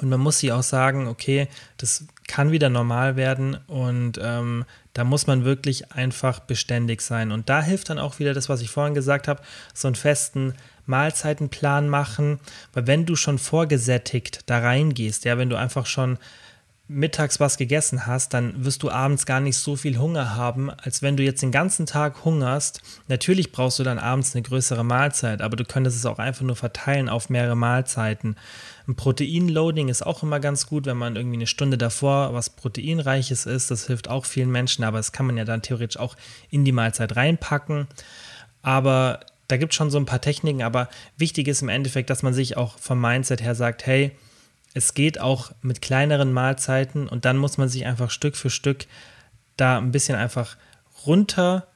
Und 0.00 0.08
man 0.08 0.20
muss 0.20 0.40
sich 0.40 0.52
auch 0.52 0.62
sagen, 0.62 1.08
okay, 1.08 1.48
das 1.76 2.06
kann 2.26 2.50
wieder 2.50 2.68
normal 2.68 3.16
werden 3.16 3.56
und 3.66 4.18
ähm, 4.20 4.64
da 4.94 5.04
muss 5.04 5.26
man 5.26 5.44
wirklich 5.44 5.92
einfach 5.92 6.40
beständig 6.40 7.00
sein. 7.00 7.30
Und 7.30 7.48
da 7.48 7.62
hilft 7.62 7.90
dann 7.90 7.98
auch 7.98 8.18
wieder 8.18 8.34
das, 8.34 8.48
was 8.48 8.62
ich 8.62 8.70
vorhin 8.70 8.94
gesagt 8.94 9.28
habe, 9.28 9.42
so 9.74 9.88
einen 9.88 9.94
festen 9.94 10.54
Mahlzeitenplan 10.86 11.88
machen, 11.88 12.40
weil 12.72 12.86
wenn 12.86 13.06
du 13.06 13.16
schon 13.16 13.38
vorgesättigt 13.38 14.40
da 14.46 14.58
reingehst, 14.58 15.24
ja, 15.24 15.38
wenn 15.38 15.50
du 15.50 15.56
einfach 15.56 15.86
schon 15.86 16.18
mittags 16.88 17.40
was 17.40 17.56
gegessen 17.56 18.06
hast, 18.06 18.32
dann 18.32 18.64
wirst 18.64 18.82
du 18.82 18.90
abends 18.90 19.26
gar 19.26 19.40
nicht 19.40 19.56
so 19.56 19.74
viel 19.74 19.98
Hunger 19.98 20.36
haben, 20.36 20.70
als 20.70 21.02
wenn 21.02 21.16
du 21.16 21.24
jetzt 21.24 21.42
den 21.42 21.50
ganzen 21.50 21.84
Tag 21.84 22.24
hungerst. 22.24 22.80
Natürlich 23.08 23.50
brauchst 23.50 23.78
du 23.80 23.82
dann 23.82 23.98
abends 23.98 24.34
eine 24.34 24.42
größere 24.42 24.84
Mahlzeit, 24.84 25.42
aber 25.42 25.56
du 25.56 25.64
könntest 25.64 25.96
es 25.96 26.06
auch 26.06 26.18
einfach 26.18 26.44
nur 26.44 26.54
verteilen 26.54 27.08
auf 27.08 27.28
mehrere 27.28 27.56
Mahlzeiten. 27.56 28.36
Ein 28.88 28.94
Proteinloading 28.94 29.88
ist 29.88 30.06
auch 30.06 30.22
immer 30.22 30.38
ganz 30.38 30.66
gut, 30.66 30.86
wenn 30.86 30.96
man 30.96 31.16
irgendwie 31.16 31.36
eine 31.36 31.48
Stunde 31.48 31.76
davor 31.76 32.34
was 32.34 32.50
Proteinreiches 32.50 33.46
ist. 33.46 33.70
Das 33.70 33.86
hilft 33.86 34.08
auch 34.08 34.24
vielen 34.24 34.50
Menschen, 34.50 34.84
aber 34.84 34.98
das 34.98 35.12
kann 35.12 35.26
man 35.26 35.36
ja 35.36 35.44
dann 35.44 35.62
theoretisch 35.62 35.98
auch 35.98 36.16
in 36.50 36.64
die 36.64 36.72
Mahlzeit 36.72 37.16
reinpacken. 37.16 37.88
Aber 38.62 39.20
da 39.48 39.56
gibt 39.56 39.72
es 39.72 39.76
schon 39.76 39.90
so 39.90 39.98
ein 39.98 40.06
paar 40.06 40.20
Techniken, 40.20 40.62
aber 40.62 40.88
wichtig 41.16 41.48
ist 41.48 41.62
im 41.62 41.68
Endeffekt, 41.68 42.10
dass 42.10 42.22
man 42.22 42.34
sich 42.34 42.56
auch 42.56 42.78
vom 42.78 43.00
Mindset 43.00 43.42
her 43.42 43.54
sagt, 43.54 43.86
hey, 43.86 44.12
es 44.74 44.94
geht 44.94 45.20
auch 45.20 45.52
mit 45.62 45.80
kleineren 45.80 46.32
Mahlzeiten 46.32 47.08
und 47.08 47.24
dann 47.24 47.38
muss 47.38 47.58
man 47.58 47.68
sich 47.68 47.86
einfach 47.86 48.10
Stück 48.10 48.36
für 48.36 48.50
Stück 48.50 48.86
da 49.56 49.78
ein 49.78 49.90
bisschen 49.90 50.16
einfach 50.16 50.56
runter 51.06 51.66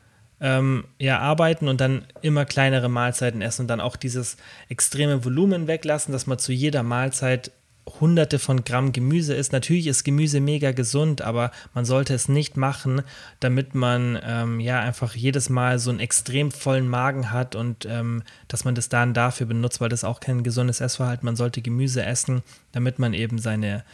ähm, 0.40 0.84
ja, 0.98 1.18
arbeiten 1.18 1.68
und 1.68 1.80
dann 1.80 2.04
immer 2.22 2.44
kleinere 2.44 2.88
Mahlzeiten 2.88 3.42
essen 3.42 3.62
und 3.62 3.68
dann 3.68 3.80
auch 3.80 3.96
dieses 3.96 4.36
extreme 4.68 5.24
Volumen 5.24 5.66
weglassen, 5.66 6.12
dass 6.12 6.26
man 6.26 6.38
zu 6.38 6.52
jeder 6.52 6.82
Mahlzeit 6.82 7.52
hunderte 8.00 8.38
von 8.38 8.64
Gramm 8.64 8.92
Gemüse 8.92 9.34
isst. 9.34 9.52
Natürlich 9.52 9.86
ist 9.86 10.04
Gemüse 10.04 10.40
mega 10.40 10.72
gesund, 10.72 11.22
aber 11.22 11.50
man 11.74 11.84
sollte 11.84 12.14
es 12.14 12.28
nicht 12.28 12.56
machen, 12.56 13.02
damit 13.40 13.74
man 13.74 14.18
ähm, 14.22 14.60
ja 14.60 14.80
einfach 14.80 15.14
jedes 15.14 15.48
Mal 15.48 15.78
so 15.78 15.90
einen 15.90 16.00
extrem 16.00 16.50
vollen 16.52 16.88
Magen 16.88 17.32
hat 17.32 17.56
und 17.56 17.86
ähm, 17.86 18.22
dass 18.48 18.64
man 18.64 18.74
das 18.74 18.88
dann 18.88 19.14
dafür 19.14 19.46
benutzt, 19.46 19.80
weil 19.80 19.88
das 19.88 20.04
auch 20.04 20.20
kein 20.20 20.42
gesundes 20.42 20.80
Essverhalten. 20.80 21.26
Man 21.26 21.36
sollte 21.36 21.62
Gemüse 21.62 22.04
essen, 22.04 22.42
damit 22.72 22.98
man 22.98 23.12
eben 23.12 23.38
seine 23.38 23.84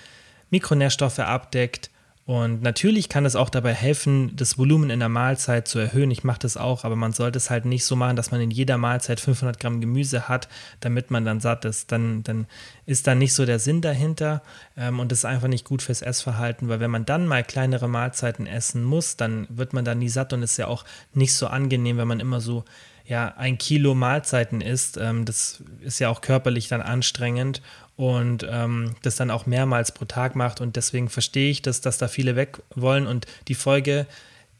Mikronährstoffe 0.50 1.21
abdeckt 1.21 1.91
und 2.26 2.61
natürlich 2.61 3.09
kann 3.09 3.25
es 3.25 3.37
auch 3.37 3.49
dabei 3.49 3.73
helfen, 3.73 4.35
das 4.35 4.59
Volumen 4.59 4.90
in 4.90 4.99
der 4.99 5.09
Mahlzeit 5.09 5.68
zu 5.68 5.78
erhöhen. 5.78 6.11
Ich 6.11 6.25
mache 6.25 6.40
das 6.40 6.56
auch, 6.56 6.83
aber 6.83 6.97
man 6.97 7.12
sollte 7.12 7.37
es 7.37 7.50
halt 7.50 7.66
nicht 7.66 7.85
so 7.85 7.95
machen, 7.95 8.16
dass 8.16 8.33
man 8.33 8.40
in 8.40 8.50
jeder 8.50 8.78
Mahlzeit 8.78 9.21
500 9.21 9.61
Gramm 9.61 9.80
Gemüse 9.80 10.28
hat, 10.28 10.49
damit 10.80 11.12
man 11.12 11.25
dann 11.25 11.38
satt 11.38 11.64
ist. 11.64 11.92
Dann, 11.92 12.25
dann 12.25 12.49
ist 12.85 13.06
da 13.06 13.14
nicht 13.14 13.33
so 13.33 13.47
der 13.47 13.61
Sinn 13.61 13.80
dahinter 13.80 14.42
ähm, 14.76 14.99
und 14.99 15.12
das 15.12 15.21
ist 15.21 15.25
einfach 15.25 15.47
nicht 15.47 15.64
gut 15.64 15.83
fürs 15.83 16.02
Essverhalten, 16.02 16.68
weil 16.68 16.80
wenn 16.80 16.90
man 16.90 17.04
dann 17.04 17.28
mal 17.28 17.45
kleinere 17.45 17.88
Mahlzeiten 17.88 18.49
essen 18.49 18.83
muss, 18.83 19.16
dann 19.16 19.47
wird 19.49 19.73
man 19.73 19.85
da 19.85 19.95
nie 19.95 20.09
satt 20.09 20.33
und 20.33 20.42
ist 20.42 20.56
ja 20.56 20.66
auch 20.66 20.85
nicht 21.14 21.33
so 21.33 21.47
angenehm, 21.47 21.97
wenn 21.97 22.09
man 22.09 22.18
immer 22.18 22.40
so 22.40 22.64
ja, 23.06 23.35
ein 23.37 23.56
Kilo 23.56 23.95
Mahlzeiten 23.95 24.61
isst. 24.61 24.97
Ähm, 24.97 25.26
das 25.26 25.62
ist 25.80 26.00
ja 26.00 26.09
auch 26.09 26.23
körperlich 26.23 26.66
dann 26.66 26.83
anstrengend 26.83 27.62
und 27.97 28.47
ähm, 28.49 28.95
das 29.03 29.17
dann 29.17 29.31
auch 29.31 29.47
mehrmals 29.47 29.93
pro 29.93 30.05
Tag 30.05 30.37
macht. 30.37 30.61
Und 30.61 30.76
deswegen 30.76 31.09
verstehe 31.09 31.50
ich, 31.50 31.62
dass, 31.62 31.81
dass 31.81 31.99
da 31.99 32.09
viele 32.09 32.37
weg 32.37 32.59
wollen. 32.75 33.07
Und 33.07 33.26
die 33.49 33.55
Folge, 33.55 34.07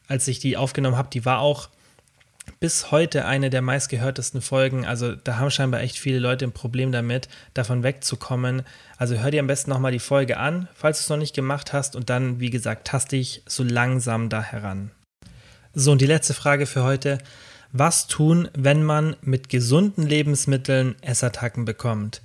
als 0.09 0.27
ich 0.29 0.39
die 0.39 0.57
aufgenommen 0.57 0.97
habe, 0.97 1.11
die 1.13 1.25
war 1.25 1.41
auch 1.41 1.69
bis 2.61 2.91
heute 2.91 3.27
eine 3.27 3.51
der 3.51 3.61
meistgehörtesten 3.61 4.41
Folgen. 4.41 4.87
Also 4.87 5.15
da 5.15 5.37
haben 5.37 5.51
scheinbar 5.51 5.81
echt 5.81 5.99
viele 5.99 6.19
Leute 6.19 6.47
ein 6.47 6.53
Problem 6.53 6.93
damit, 6.93 7.29
davon 7.55 7.83
wegzukommen. 7.83 8.63
Also 8.97 9.17
hör 9.17 9.31
dir 9.31 9.41
am 9.41 9.49
besten 9.49 9.71
nochmal 9.71 9.93
die 9.93 9.99
Folge 9.99 10.39
an, 10.39 10.69
falls 10.75 10.99
du 10.99 11.03
es 11.03 11.09
noch 11.11 11.17
nicht 11.19 11.35
gemacht 11.35 11.73
hast. 11.73 11.97
Und 11.97 12.09
dann, 12.09 12.41
wie 12.41 12.51
gesagt, 12.51 12.87
taste 12.87 13.17
dich 13.17 13.43
so 13.47 13.63
langsam 13.63 14.29
da 14.29 14.43
heran. 14.43 14.91
So, 15.75 15.93
und 15.93 16.01
die 16.01 16.07
letzte 16.07 16.35
Frage 16.35 16.67
für 16.67 16.85
heute. 16.85 17.19
Was 17.73 18.07
tun, 18.07 18.49
wenn 18.55 18.83
man 18.83 19.17
mit 19.21 19.51
gesunden 19.51 20.07
Lebensmitteln 20.07 20.95
Essattacken 21.03 21.67
bekommt? 21.67 22.23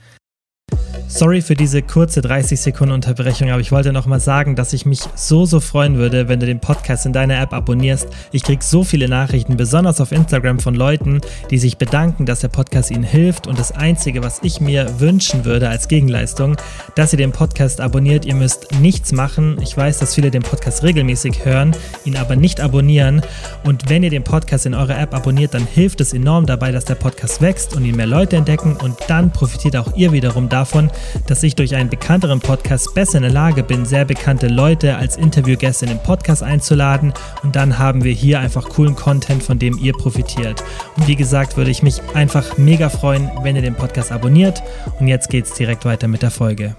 Sorry 1.14 1.42
für 1.42 1.56
diese 1.56 1.82
kurze 1.82 2.22
30 2.22 2.60
Sekunden 2.60 2.94
Unterbrechung, 2.94 3.52
aber 3.52 3.60
ich 3.60 3.74
wollte 3.74 3.92
noch 3.92 4.06
mal 4.06 4.22
sagen, 4.22 4.56
dass 4.56 4.72
ich 4.72 4.86
mich 4.86 5.02
so, 5.14 5.46
so 5.46 5.60
freuen 5.60 5.98
würde, 5.98 6.30
wenn 6.30 6.40
du 6.40 6.46
den 6.46 6.62
Podcast 6.62 7.06
in 7.06 7.12
deiner 7.12 7.40
App 7.40 7.52
abonnierst. 7.52 8.08
Ich 8.32 8.44
kriege 8.44 8.64
so 8.64 8.86
viele 8.86 9.10
Nachrichten, 9.10 9.58
besonders 9.58 10.00
auf 10.00 10.14
Instagram 10.14 10.60
von 10.60 10.74
Leuten, 10.74 11.20
die 11.50 11.58
sich 11.58 11.78
bedanken, 11.78 12.26
dass 12.26 12.40
der 12.40 12.48
Podcast 12.48 12.92
ihnen 12.92 13.04
hilft. 13.04 13.46
Und 13.46 13.60
das 13.60 13.74
Einzige, 13.74 14.24
was 14.24 14.40
ich 14.42 14.62
mir 14.62 15.02
wünschen 15.02 15.44
würde 15.44 15.68
als 15.68 15.90
Gegenleistung, 15.90 16.56
dass 16.96 17.12
ihr 17.12 17.18
den 17.18 17.34
Podcast 17.34 17.82
abonniert. 17.82 18.26
Ihr 18.26 18.36
müsst 18.36 18.72
nichts 18.80 19.12
machen. 19.12 19.58
Ich 19.62 19.76
weiß, 19.76 20.00
dass 20.00 20.16
viele 20.16 20.32
den 20.32 20.44
Podcast 20.44 20.82
regelmäßig 20.82 21.44
hören, 21.44 21.76
ihn 22.06 22.16
aber 22.16 22.38
nicht 22.38 22.62
abonnieren. 22.62 23.22
Und 23.66 23.90
wenn 23.90 24.02
ihr 24.02 24.12
den 24.12 24.24
Podcast 24.24 24.66
in 24.66 24.74
eurer 24.74 24.98
App 24.98 25.14
abonniert, 25.14 25.54
dann 25.54 25.68
hilft 25.68 26.00
es 26.00 26.14
enorm 26.14 26.46
dabei, 26.46 26.72
dass 26.72 26.86
der 26.86 26.96
Podcast 26.96 27.42
wächst 27.42 27.76
und 27.76 27.84
ihn 27.84 27.98
mehr 27.98 28.08
Leute 28.08 28.38
entdecken. 28.38 28.78
Und 28.78 28.96
dann 29.08 29.32
profitiert 29.32 29.76
auch 29.76 29.94
ihr 29.98 30.14
wiederum 30.14 30.48
davon, 30.48 30.90
dass 31.28 31.44
ich 31.44 31.56
durch 31.56 31.76
einen 31.76 31.90
bekannteren 31.90 32.40
Podcast 32.40 32.94
besser 32.94 33.18
in 33.18 33.24
der 33.24 33.32
Lage 33.32 33.64
bin, 33.64 33.86
sehr 33.86 34.06
bekannte 34.06 34.48
Leute 34.48 34.96
als 34.98 35.18
Interviewgäste 35.18 35.86
in 35.86 35.92
den 35.92 36.04
Podcast 36.04 36.44
einzuladen 36.44 37.14
und 37.44 37.56
dann 37.56 37.78
haben 37.78 38.04
wir 38.04 38.14
hier 38.14 38.40
einfach 38.40 38.70
coolen 38.70 38.96
Content, 38.96 39.44
von 39.44 39.60
dem 39.60 39.78
ihr 39.78 39.94
profitiert. 39.94 40.64
Und 40.98 41.08
wie 41.08 41.16
gesagt, 41.16 41.58
würde 41.58 41.72
ich 41.72 41.84
mich 41.84 42.02
einfach 42.14 42.58
mega 42.58 42.90
freuen, 42.90 43.30
wenn 43.44 43.56
ihr 43.56 43.62
den 43.62 43.76
Podcast 43.76 44.12
abonniert 44.12 44.62
und 45.00 45.08
jetzt 45.08 45.30
geht's 45.30 45.54
direkt 45.54 45.86
weiter 45.86 46.08
mit 46.08 46.22
der 46.22 46.32
Folge. 46.32 46.76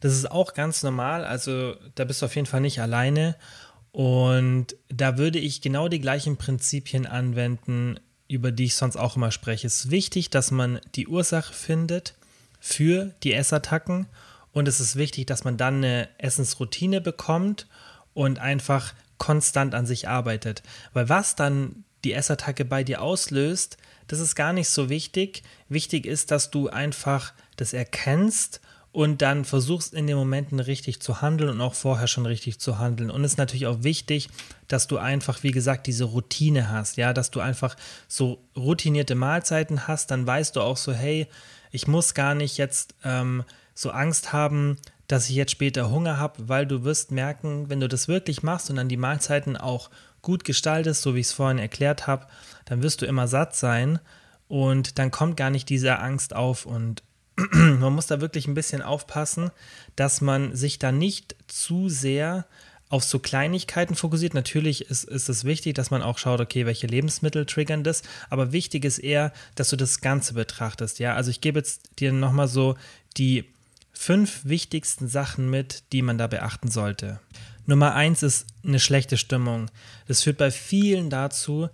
Das 0.00 0.12
ist 0.12 0.30
auch 0.30 0.54
ganz 0.54 0.82
normal, 0.82 1.24
also 1.24 1.74
da 1.94 2.04
bist 2.04 2.22
du 2.22 2.26
auf 2.26 2.36
jeden 2.36 2.46
Fall 2.46 2.60
nicht 2.60 2.80
alleine 2.80 3.36
und 3.90 4.76
da 4.88 5.18
würde 5.18 5.38
ich 5.38 5.60
genau 5.60 5.88
die 5.88 6.00
gleichen 6.00 6.36
Prinzipien 6.36 7.06
anwenden, 7.06 7.98
über 8.28 8.52
die 8.52 8.64
ich 8.64 8.76
sonst 8.76 8.96
auch 8.96 9.16
immer 9.16 9.30
spreche. 9.30 9.66
Es 9.66 9.84
ist 9.84 9.90
wichtig, 9.90 10.30
dass 10.30 10.50
man 10.50 10.78
die 10.94 11.08
Ursache 11.08 11.52
findet 11.52 12.14
für 12.60 13.14
die 13.22 13.32
Essattacken. 13.32 14.06
Und 14.52 14.68
es 14.68 14.80
ist 14.80 14.96
wichtig, 14.96 15.26
dass 15.26 15.44
man 15.44 15.56
dann 15.56 15.76
eine 15.76 16.08
Essensroutine 16.18 17.00
bekommt 17.00 17.66
und 18.14 18.38
einfach 18.38 18.94
konstant 19.18 19.74
an 19.74 19.86
sich 19.86 20.08
arbeitet. 20.08 20.62
Weil 20.92 21.08
was 21.08 21.36
dann 21.36 21.84
die 22.04 22.12
Essattacke 22.12 22.64
bei 22.64 22.84
dir 22.84 23.02
auslöst, 23.02 23.76
das 24.06 24.20
ist 24.20 24.34
gar 24.34 24.52
nicht 24.52 24.68
so 24.68 24.88
wichtig. 24.88 25.42
Wichtig 25.68 26.06
ist, 26.06 26.30
dass 26.30 26.50
du 26.50 26.68
einfach 26.68 27.32
das 27.56 27.72
erkennst 27.72 28.60
und 28.92 29.22
dann 29.22 29.44
versuchst 29.44 29.94
in 29.94 30.06
den 30.06 30.16
Momenten 30.16 30.60
richtig 30.60 31.00
zu 31.00 31.20
handeln 31.20 31.50
und 31.50 31.60
auch 31.60 31.74
vorher 31.74 32.06
schon 32.06 32.26
richtig 32.26 32.58
zu 32.58 32.78
handeln. 32.78 33.10
Und 33.10 33.24
es 33.24 33.32
ist 33.32 33.38
natürlich 33.38 33.66
auch 33.66 33.82
wichtig, 33.82 34.28
dass 34.66 34.86
du 34.86 34.98
einfach, 34.98 35.42
wie 35.42 35.50
gesagt, 35.50 35.86
diese 35.86 36.04
Routine 36.04 36.70
hast, 36.70 36.96
ja, 36.96 37.12
dass 37.12 37.30
du 37.30 37.40
einfach 37.40 37.76
so 38.08 38.38
routinierte 38.56 39.14
Mahlzeiten 39.14 39.86
hast, 39.86 40.10
dann 40.10 40.26
weißt 40.26 40.56
du 40.56 40.62
auch 40.62 40.76
so, 40.76 40.92
hey, 40.92 41.26
ich 41.70 41.86
muss 41.86 42.14
gar 42.14 42.34
nicht 42.34 42.56
jetzt 42.56 42.94
ähm, 43.04 43.44
so 43.74 43.90
Angst 43.90 44.32
haben, 44.32 44.78
dass 45.06 45.28
ich 45.28 45.36
jetzt 45.36 45.52
später 45.52 45.90
Hunger 45.90 46.18
habe, 46.18 46.48
weil 46.48 46.66
du 46.66 46.84
wirst 46.84 47.12
merken, 47.12 47.68
wenn 47.68 47.80
du 47.80 47.88
das 47.88 48.08
wirklich 48.08 48.42
machst 48.42 48.70
und 48.70 48.76
dann 48.76 48.88
die 48.88 48.96
Mahlzeiten 48.96 49.56
auch 49.56 49.90
gut 50.22 50.44
gestaltest, 50.44 51.02
so 51.02 51.14
wie 51.14 51.20
ich 51.20 51.28
es 51.28 51.32
vorhin 51.32 51.58
erklärt 51.58 52.06
habe, 52.06 52.26
dann 52.64 52.82
wirst 52.82 53.02
du 53.02 53.06
immer 53.06 53.28
satt 53.28 53.54
sein 53.54 53.98
und 54.48 54.98
dann 54.98 55.10
kommt 55.10 55.36
gar 55.36 55.50
nicht 55.50 55.68
diese 55.68 55.98
Angst 55.98 56.34
auf 56.34 56.66
und 56.66 57.02
man 57.52 57.92
muss 57.94 58.06
da 58.06 58.20
wirklich 58.20 58.46
ein 58.46 58.54
bisschen 58.54 58.82
aufpassen, 58.82 59.50
dass 59.96 60.20
man 60.20 60.54
sich 60.56 60.78
da 60.78 60.92
nicht 60.92 61.36
zu 61.46 61.88
sehr 61.88 62.46
auf 62.90 63.04
so 63.04 63.18
Kleinigkeiten 63.18 63.94
fokussiert. 63.94 64.34
Natürlich 64.34 64.90
ist, 64.90 65.04
ist 65.04 65.28
es 65.28 65.44
wichtig, 65.44 65.74
dass 65.74 65.90
man 65.90 66.02
auch 66.02 66.18
schaut, 66.18 66.40
okay, 66.40 66.66
welche 66.66 66.86
Lebensmittel 66.86 67.46
triggern 67.46 67.84
das, 67.84 68.02
aber 68.30 68.52
wichtig 68.52 68.84
ist 68.84 68.98
eher, 68.98 69.32
dass 69.54 69.70
du 69.70 69.76
das 69.76 70.00
Ganze 70.00 70.34
betrachtest, 70.34 70.98
ja. 70.98 71.14
Also 71.14 71.30
ich 71.30 71.40
gebe 71.40 71.58
jetzt 71.58 71.82
dir 71.98 72.12
nochmal 72.12 72.48
so 72.48 72.76
die 73.16 73.44
fünf 73.92 74.40
wichtigsten 74.44 75.08
Sachen 75.08 75.50
mit, 75.50 75.82
die 75.92 76.02
man 76.02 76.18
da 76.18 76.26
beachten 76.26 76.70
sollte. 76.70 77.20
Nummer 77.66 77.94
eins 77.94 78.22
ist 78.22 78.46
eine 78.64 78.80
schlechte 78.80 79.18
Stimmung. 79.18 79.70
Das 80.06 80.22
führt 80.22 80.38
bei 80.38 80.50
vielen 80.50 81.10
dazu, 81.10 81.68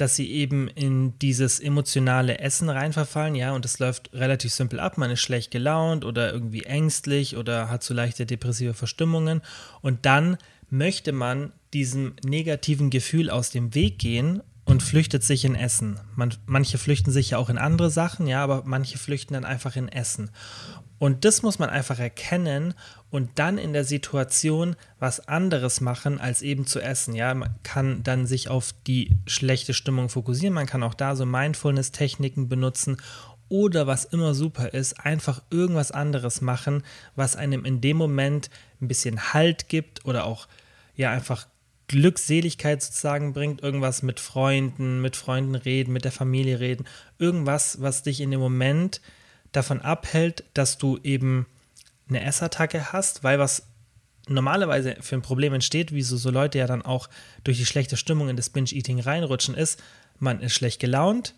dass 0.00 0.16
sie 0.16 0.30
eben 0.30 0.68
in 0.68 1.18
dieses 1.18 1.60
emotionale 1.60 2.38
Essen 2.38 2.68
reinverfallen, 2.68 3.34
ja, 3.34 3.52
und 3.52 3.64
es 3.64 3.78
läuft 3.78 4.10
relativ 4.12 4.52
simpel 4.52 4.80
ab. 4.80 4.98
Man 4.98 5.10
ist 5.10 5.20
schlecht 5.20 5.50
gelaunt 5.50 6.04
oder 6.04 6.32
irgendwie 6.32 6.64
ängstlich 6.64 7.36
oder 7.36 7.68
hat 7.70 7.82
so 7.82 7.94
leichte 7.94 8.26
depressive 8.26 8.74
Verstimmungen 8.74 9.42
und 9.82 10.06
dann 10.06 10.36
möchte 10.70 11.12
man 11.12 11.52
diesem 11.72 12.14
negativen 12.24 12.90
Gefühl 12.90 13.30
aus 13.30 13.50
dem 13.50 13.74
Weg 13.74 13.98
gehen 13.98 14.42
und 14.64 14.82
flüchtet 14.82 15.24
sich 15.24 15.44
in 15.44 15.54
Essen. 15.54 15.98
Man, 16.14 16.32
manche 16.46 16.78
flüchten 16.78 17.10
sich 17.10 17.30
ja 17.30 17.38
auch 17.38 17.50
in 17.50 17.58
andere 17.58 17.90
Sachen, 17.90 18.26
ja, 18.26 18.42
aber 18.42 18.62
manche 18.64 18.98
flüchten 18.98 19.34
dann 19.34 19.44
einfach 19.44 19.76
in 19.76 19.88
Essen. 19.88 20.30
Und 21.00 21.24
das 21.24 21.42
muss 21.42 21.58
man 21.58 21.70
einfach 21.70 21.98
erkennen 21.98 22.74
und 23.08 23.30
dann 23.38 23.56
in 23.56 23.72
der 23.72 23.84
Situation 23.84 24.76
was 24.98 25.26
anderes 25.28 25.80
machen, 25.80 26.20
als 26.20 26.42
eben 26.42 26.66
zu 26.66 26.78
essen. 26.78 27.14
Ja, 27.14 27.32
man 27.32 27.54
kann 27.62 28.02
dann 28.02 28.26
sich 28.26 28.50
auf 28.50 28.74
die 28.86 29.16
schlechte 29.26 29.72
Stimmung 29.72 30.10
fokussieren. 30.10 30.52
Man 30.52 30.66
kann 30.66 30.82
auch 30.82 30.92
da 30.92 31.16
so 31.16 31.24
Mindfulness-Techniken 31.24 32.50
benutzen 32.50 32.98
oder 33.48 33.86
was 33.86 34.04
immer 34.04 34.34
super 34.34 34.74
ist, 34.74 35.00
einfach 35.00 35.40
irgendwas 35.48 35.90
anderes 35.90 36.42
machen, 36.42 36.82
was 37.16 37.34
einem 37.34 37.64
in 37.64 37.80
dem 37.80 37.96
Moment 37.96 38.50
ein 38.82 38.86
bisschen 38.86 39.32
Halt 39.32 39.70
gibt 39.70 40.04
oder 40.04 40.26
auch 40.26 40.48
ja 40.96 41.10
einfach 41.10 41.46
Glückseligkeit 41.88 42.82
sozusagen 42.82 43.32
bringt, 43.32 43.62
irgendwas 43.62 44.02
mit 44.02 44.20
Freunden, 44.20 45.00
mit 45.00 45.16
Freunden 45.16 45.54
reden, 45.54 45.94
mit 45.94 46.04
der 46.04 46.12
Familie 46.12 46.60
reden, 46.60 46.84
irgendwas, 47.18 47.80
was 47.80 48.02
dich 48.02 48.20
in 48.20 48.30
dem 48.30 48.40
Moment 48.40 49.00
davon 49.52 49.80
abhält, 49.80 50.44
dass 50.54 50.78
du 50.78 50.98
eben 51.02 51.46
eine 52.08 52.24
Essattacke 52.24 52.92
hast, 52.92 53.24
weil 53.24 53.38
was 53.38 53.64
normalerweise 54.28 54.96
für 55.00 55.16
ein 55.16 55.22
Problem 55.22 55.54
entsteht, 55.54 55.92
wie 55.92 56.02
so, 56.02 56.16
so 56.16 56.30
Leute 56.30 56.58
ja 56.58 56.66
dann 56.66 56.82
auch 56.82 57.08
durch 57.44 57.58
die 57.58 57.66
schlechte 57.66 57.96
Stimmung 57.96 58.28
in 58.28 58.36
das 58.36 58.50
Binge-Eating 58.50 59.00
reinrutschen, 59.00 59.54
ist, 59.54 59.82
man 60.18 60.40
ist 60.40 60.54
schlecht 60.54 60.80
gelaunt, 60.80 61.34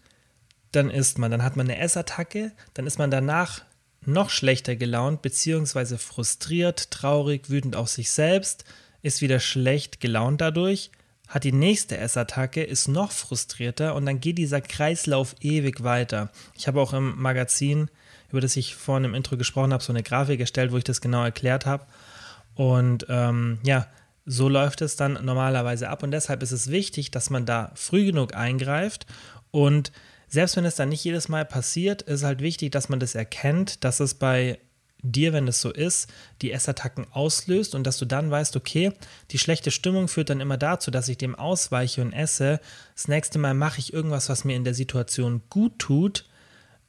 dann 0.73 0.91
isst 0.91 1.19
man, 1.19 1.31
dann 1.31 1.43
hat 1.43 1.57
man 1.57 1.69
eine 1.69 1.79
Essattacke, 1.79 2.53
dann 2.75 2.87
ist 2.87 2.99
man 2.99 3.11
danach 3.11 3.63
noch 4.05 4.31
schlechter 4.31 4.77
gelaunt, 4.77 5.23
beziehungsweise 5.23 5.97
frustriert, 5.99 6.91
traurig, 6.91 7.51
wütend 7.51 7.77
auf 7.77 7.89
sich 7.89 8.11
selbst, 8.11 8.65
ist 9.03 9.21
wieder 9.21 9.41
schlecht 9.41 10.01
gelaunt 10.01 10.41
dadurch, 10.41 10.91
hat 11.29 11.45
die 11.45 11.53
nächste 11.53 11.97
Essattacke, 11.97 12.63
ist 12.63 12.89
noch 12.89 13.13
frustrierter 13.13 13.95
und 13.95 14.07
dann 14.07 14.21
geht 14.21 14.39
dieser 14.39 14.61
Kreislauf 14.61 15.35
ewig 15.41 15.83
weiter. 15.83 16.31
Ich 16.57 16.67
habe 16.67 16.81
auch 16.81 16.93
im 16.93 17.21
Magazin 17.21 17.89
über 18.33 18.41
das 18.41 18.57
ich 18.57 18.75
vorhin 18.75 19.05
im 19.05 19.15
Intro 19.15 19.37
gesprochen 19.37 19.73
habe, 19.73 19.83
so 19.83 19.93
eine 19.93 20.03
Grafik 20.03 20.41
erstellt, 20.41 20.73
wo 20.73 20.79
ich 20.79 20.85
das 20.85 21.01
genau 21.01 21.23
erklärt 21.23 21.67
habe. 21.67 21.87
Und 22.55 23.07
ähm, 23.09 23.59
ja, 23.63 23.87
so 24.25 24.49
läuft 24.49 24.83
es 24.83 24.97
dann 24.97 25.19
normalerweise 25.25 25.89
ab. 25.89 26.03
Und 26.03 26.11
deshalb 26.11 26.43
ist 26.43 26.53
es 26.53 26.71
wichtig, 26.71 27.11
dass 27.11 27.31
man 27.31 27.47
da 27.47 27.73
früh 27.75 28.07
genug 28.07 28.35
eingreift. 28.35 29.07
Und 29.51 29.93
selbst 30.29 30.57
wenn 30.57 30.65
es 30.65 30.77
dann 30.77 30.89
nicht 30.89 31.05
jedes 31.05 31.29
Mal 31.29 31.45
passiert, 31.45 32.03
ist 32.03 32.23
halt 32.23 32.41
wichtig, 32.41 32.73
dass 32.73 32.89
man 32.89 33.01
das 33.01 33.15
erkennt, 33.15 33.85
dass 33.85 34.01
es 34.01 34.15
bei 34.15 34.59
dir, 35.03 35.33
wenn 35.33 35.49
es 35.49 35.61
so 35.61 35.71
ist, 35.71 36.09
die 36.43 36.53
Essattacken 36.53 37.07
auslöst 37.11 37.75
und 37.75 37.85
dass 37.85 37.99
du 37.99 38.05
dann 38.05 38.31
weißt, 38.31 38.57
okay, 38.57 38.93
die 39.33 39.39
schlechte 39.39 39.73
Stimmung 39.73 40.07
führt 40.07 40.31
dann 40.31 40.41
immer 40.41 40.57
dazu, 40.57 40.91
dass 40.91 41.09
ich 41.09 41.19
dem 41.19 41.35
ausweiche 41.35 42.01
und 42.03 42.13
esse. 42.13 42.61
Das 42.95 43.09
nächste 43.09 43.39
Mal 43.39 43.55
mache 43.55 43.81
ich 43.81 43.93
irgendwas, 43.93 44.29
was 44.29 44.45
mir 44.45 44.55
in 44.55 44.65
der 44.65 44.75
Situation 44.75 45.43
gut 45.51 45.79
tut 45.81 46.25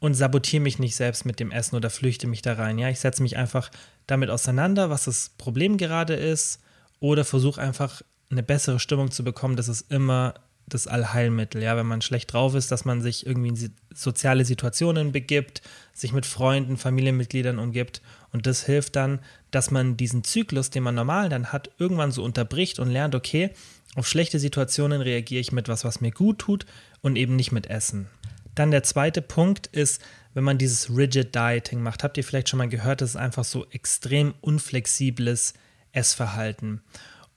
und 0.04 0.16
sabotiere 0.16 0.62
mich 0.62 0.80
nicht 0.80 0.98
selbst 0.98 1.26
mit 1.26 1.40
dem 1.40 1.50
Essen 1.50 1.78
oder 1.78 1.90
flüchte 1.90 2.28
mich 2.28 2.42
da 2.42 2.56
rein. 2.56 2.78
Ja, 2.78 2.90
ich 2.90 3.00
setze 3.00 3.24
mich 3.24 3.38
einfach 3.38 3.72
damit 4.06 4.30
auseinander, 4.30 4.90
was 4.90 5.06
das 5.06 5.32
Problem 5.38 5.78
gerade 5.78 6.14
ist, 6.14 6.60
oder 7.00 7.24
versuche 7.24 7.62
einfach 7.62 8.02
eine 8.30 8.44
bessere 8.44 8.82
Stimmung 8.82 9.12
zu 9.12 9.24
bekommen. 9.24 9.56
Das 9.56 9.70
ist 9.70 9.90
immer 9.90 10.34
das 10.68 10.88
Allheilmittel. 10.88 11.64
Ja, 11.64 11.78
wenn 11.78 11.86
man 11.86 12.02
schlecht 12.02 12.34
drauf 12.34 12.54
ist, 12.54 12.70
dass 12.70 12.84
man 12.84 13.02
sich 13.02 13.26
irgendwie 13.26 13.48
in 13.48 13.74
soziale 13.94 14.44
Situationen 14.44 15.14
begibt, 15.14 15.62
sich 15.94 16.12
mit 16.12 16.26
Freunden, 16.26 16.76
Familienmitgliedern 16.76 17.58
umgibt. 17.58 18.02
Und 18.34 18.46
das 18.46 18.66
hilft 18.66 18.98
dann, 18.98 19.20
dass 19.52 19.72
man 19.72 19.96
diesen 19.96 20.26
Zyklus, 20.26 20.70
den 20.70 20.84
man 20.84 20.96
normal 20.96 21.30
dann 21.30 21.54
hat, 21.54 21.70
irgendwann 21.78 22.12
so 22.12 22.26
unterbricht 22.26 22.78
und 22.78 22.92
lernt, 22.92 23.16
okay, 23.16 23.52
auf 23.96 24.06
schlechte 24.06 24.38
Situationen 24.38 25.00
reagiere 25.00 25.40
ich 25.40 25.54
mit 25.54 25.70
was, 25.70 25.86
was 25.86 26.02
mir 26.02 26.12
gut 26.12 26.40
tut 26.40 26.66
und 27.00 27.16
eben 27.16 27.38
nicht 27.38 27.54
mit 27.54 27.68
Essen. 27.68 28.10
Dann 28.56 28.72
der 28.72 28.84
zweite 28.84 29.22
Punkt 29.22 29.68
ist, 29.68 30.02
wenn 30.34 30.44
man 30.44 30.58
dieses 30.58 30.90
Rigid 30.96 31.36
Dieting 31.36 31.82
macht, 31.82 32.04
habt 32.04 32.18
ihr 32.18 32.24
vielleicht 32.24 32.50
schon 32.50 32.58
mal 32.58 32.70
gehört, 32.70 33.02
das 33.02 33.12
ist 33.12 33.16
einfach 33.16 33.44
so 33.44 33.66
extrem 33.70 34.34
unflexibles 34.42 35.54
Essverhalten. 35.92 36.82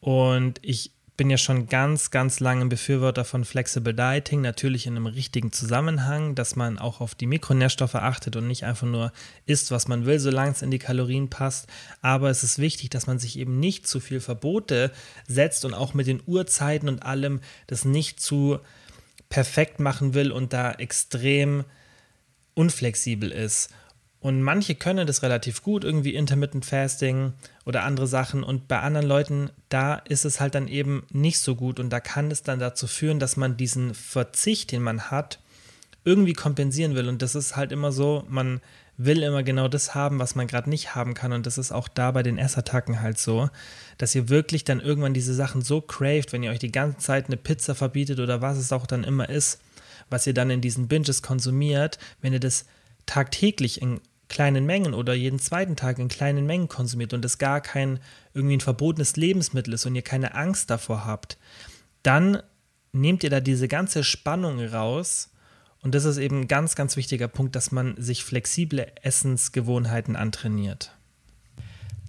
Und 0.00 0.58
ich 0.62 0.92
bin 1.16 1.30
ja 1.30 1.38
schon 1.38 1.66
ganz, 1.66 2.10
ganz 2.10 2.40
lange 2.40 2.62
ein 2.62 2.68
Befürworter 2.68 3.24
von 3.24 3.44
Flexible 3.44 3.94
Dieting, 3.94 4.42
natürlich 4.42 4.86
in 4.86 4.96
einem 4.96 5.06
richtigen 5.06 5.50
Zusammenhang, 5.50 6.34
dass 6.34 6.56
man 6.56 6.78
auch 6.78 7.00
auf 7.00 7.14
die 7.14 7.26
Mikronährstoffe 7.26 7.94
achtet 7.94 8.36
und 8.36 8.46
nicht 8.46 8.64
einfach 8.64 8.86
nur 8.86 9.12
isst, 9.46 9.70
was 9.70 9.88
man 9.88 10.04
will, 10.04 10.18
solange 10.18 10.52
es 10.52 10.62
in 10.62 10.70
die 10.70 10.78
Kalorien 10.78 11.30
passt. 11.30 11.68
Aber 12.02 12.28
es 12.28 12.42
ist 12.44 12.58
wichtig, 12.58 12.90
dass 12.90 13.06
man 13.06 13.18
sich 13.18 13.38
eben 13.38 13.58
nicht 13.58 13.86
zu 13.86 13.98
viel 13.98 14.20
Verbote 14.20 14.92
setzt 15.26 15.64
und 15.64 15.72
auch 15.72 15.94
mit 15.94 16.06
den 16.06 16.22
Uhrzeiten 16.26 16.88
und 16.88 17.02
allem 17.02 17.40
das 17.66 17.86
nicht 17.86 18.20
zu 18.20 18.58
perfekt 19.36 19.80
machen 19.80 20.14
will 20.14 20.32
und 20.32 20.54
da 20.54 20.72
extrem 20.72 21.64
unflexibel 22.54 23.30
ist. 23.30 23.68
Und 24.18 24.40
manche 24.40 24.74
können 24.74 25.06
das 25.06 25.22
relativ 25.22 25.62
gut, 25.62 25.84
irgendwie 25.84 26.14
Intermittent 26.14 26.64
Fasting 26.64 27.34
oder 27.66 27.82
andere 27.82 28.06
Sachen. 28.06 28.42
Und 28.42 28.66
bei 28.66 28.78
anderen 28.80 29.06
Leuten, 29.06 29.50
da 29.68 29.96
ist 29.96 30.24
es 30.24 30.40
halt 30.40 30.54
dann 30.54 30.68
eben 30.68 31.04
nicht 31.10 31.38
so 31.38 31.54
gut. 31.54 31.78
Und 31.78 31.90
da 31.90 32.00
kann 32.00 32.30
es 32.30 32.44
dann 32.44 32.60
dazu 32.60 32.86
führen, 32.86 33.18
dass 33.18 33.36
man 33.36 33.58
diesen 33.58 33.92
Verzicht, 33.92 34.72
den 34.72 34.80
man 34.80 35.10
hat, 35.10 35.38
irgendwie 36.02 36.32
kompensieren 36.32 36.94
will. 36.94 37.06
Und 37.06 37.20
das 37.20 37.34
ist 37.34 37.56
halt 37.56 37.72
immer 37.72 37.92
so, 37.92 38.24
man 38.30 38.62
will 38.98 39.22
immer 39.22 39.42
genau 39.42 39.68
das 39.68 39.94
haben, 39.94 40.18
was 40.18 40.34
man 40.34 40.46
gerade 40.46 40.70
nicht 40.70 40.94
haben 40.94 41.14
kann. 41.14 41.32
Und 41.32 41.46
das 41.46 41.58
ist 41.58 41.72
auch 41.72 41.88
da 41.88 42.10
bei 42.10 42.22
den 42.22 42.38
Essattacken 42.38 43.00
halt 43.02 43.18
so, 43.18 43.50
dass 43.98 44.14
ihr 44.14 44.28
wirklich 44.28 44.64
dann 44.64 44.80
irgendwann 44.80 45.14
diese 45.14 45.34
Sachen 45.34 45.62
so 45.62 45.80
craved, 45.80 46.32
wenn 46.32 46.42
ihr 46.42 46.50
euch 46.50 46.58
die 46.58 46.72
ganze 46.72 46.98
Zeit 46.98 47.26
eine 47.26 47.36
Pizza 47.36 47.74
verbietet 47.74 48.20
oder 48.20 48.40
was 48.40 48.56
es 48.56 48.72
auch 48.72 48.86
dann 48.86 49.04
immer 49.04 49.28
ist, 49.28 49.60
was 50.08 50.26
ihr 50.26 50.34
dann 50.34 50.50
in 50.50 50.60
diesen 50.60 50.88
Binges 50.88 51.22
konsumiert, 51.22 51.98
wenn 52.22 52.32
ihr 52.32 52.40
das 52.40 52.64
tagtäglich 53.04 53.82
in 53.82 54.00
kleinen 54.28 54.66
Mengen 54.66 54.94
oder 54.94 55.14
jeden 55.14 55.38
zweiten 55.38 55.76
Tag 55.76 55.98
in 55.98 56.08
kleinen 56.08 56.46
Mengen 56.46 56.68
konsumiert 56.68 57.12
und 57.12 57.24
das 57.24 57.38
gar 57.38 57.60
kein 57.60 58.00
irgendwie 58.34 58.56
ein 58.56 58.60
verbotenes 58.60 59.16
Lebensmittel 59.16 59.74
ist 59.74 59.86
und 59.86 59.94
ihr 59.94 60.02
keine 60.02 60.34
Angst 60.34 60.70
davor 60.70 61.04
habt, 61.04 61.38
dann 62.02 62.42
nehmt 62.92 63.22
ihr 63.22 63.30
da 63.30 63.40
diese 63.40 63.68
ganze 63.68 64.02
Spannung 64.02 64.64
raus 64.64 65.30
und 65.82 65.94
das 65.94 66.04
ist 66.04 66.18
eben 66.18 66.42
ein 66.42 66.48
ganz, 66.48 66.74
ganz 66.74 66.96
wichtiger 66.96 67.28
Punkt, 67.28 67.54
dass 67.54 67.70
man 67.70 67.94
sich 67.96 68.24
flexible 68.24 68.86
Essensgewohnheiten 69.02 70.16
antrainiert. 70.16 70.92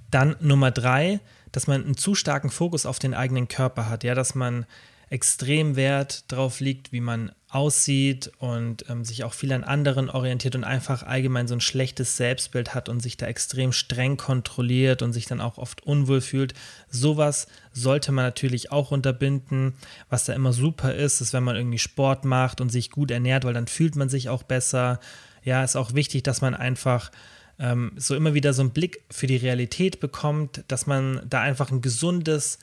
Dann 0.09 0.35
Nummer 0.39 0.71
drei, 0.71 1.19
dass 1.51 1.67
man 1.67 1.83
einen 1.83 1.97
zu 1.97 2.15
starken 2.15 2.49
Fokus 2.49 2.85
auf 2.85 2.99
den 2.99 3.13
eigenen 3.13 3.47
Körper 3.47 3.89
hat, 3.89 4.03
ja, 4.03 4.15
dass 4.15 4.35
man 4.35 4.65
extrem 5.09 5.75
Wert 5.75 6.31
drauf 6.31 6.59
liegt, 6.59 6.91
wie 6.91 7.01
man 7.01 7.31
aussieht 7.49 8.31
und 8.39 8.89
ähm, 8.89 9.05
sich 9.05 9.23
auch 9.23 9.33
viel 9.33 9.53
an 9.53 9.63
anderen 9.63 10.09
orientiert 10.09 10.55
und 10.55 10.65
einfach 10.65 11.03
allgemein 11.03 11.47
so 11.47 11.55
ein 11.55 11.61
schlechtes 11.61 12.17
Selbstbild 12.17 12.75
hat 12.75 12.89
und 12.89 12.99
sich 12.99 13.15
da 13.15 13.25
extrem 13.25 13.71
streng 13.71 14.17
kontrolliert 14.17 15.01
und 15.01 15.13
sich 15.13 15.27
dann 15.27 15.39
auch 15.39 15.57
oft 15.57 15.81
unwohl 15.83 16.19
fühlt. 16.19 16.53
Sowas 16.89 17.47
sollte 17.71 18.11
man 18.11 18.25
natürlich 18.25 18.71
auch 18.73 18.91
unterbinden. 18.91 19.75
Was 20.09 20.25
da 20.25 20.33
immer 20.33 20.51
super 20.51 20.93
ist, 20.93 21.21
ist, 21.21 21.31
wenn 21.31 21.43
man 21.43 21.55
irgendwie 21.55 21.79
Sport 21.79 22.25
macht 22.25 22.59
und 22.59 22.69
sich 22.69 22.91
gut 22.91 23.11
ernährt, 23.11 23.45
weil 23.45 23.53
dann 23.53 23.67
fühlt 23.67 23.95
man 23.95 24.09
sich 24.09 24.27
auch 24.27 24.43
besser. 24.43 24.99
Ja, 25.43 25.63
ist 25.63 25.77
auch 25.77 25.93
wichtig, 25.93 26.23
dass 26.23 26.41
man 26.41 26.53
einfach 26.53 27.11
ähm, 27.59 27.93
so 27.95 28.13
immer 28.13 28.33
wieder 28.33 28.51
so 28.51 28.61
einen 28.61 28.71
Blick 28.71 29.03
für 29.09 29.27
die 29.27 29.37
Realität 29.37 30.01
bekommt, 30.01 30.65
dass 30.67 30.85
man 30.85 31.21
da 31.29 31.41
einfach 31.41 31.71
ein 31.71 31.81
gesundes 31.81 32.59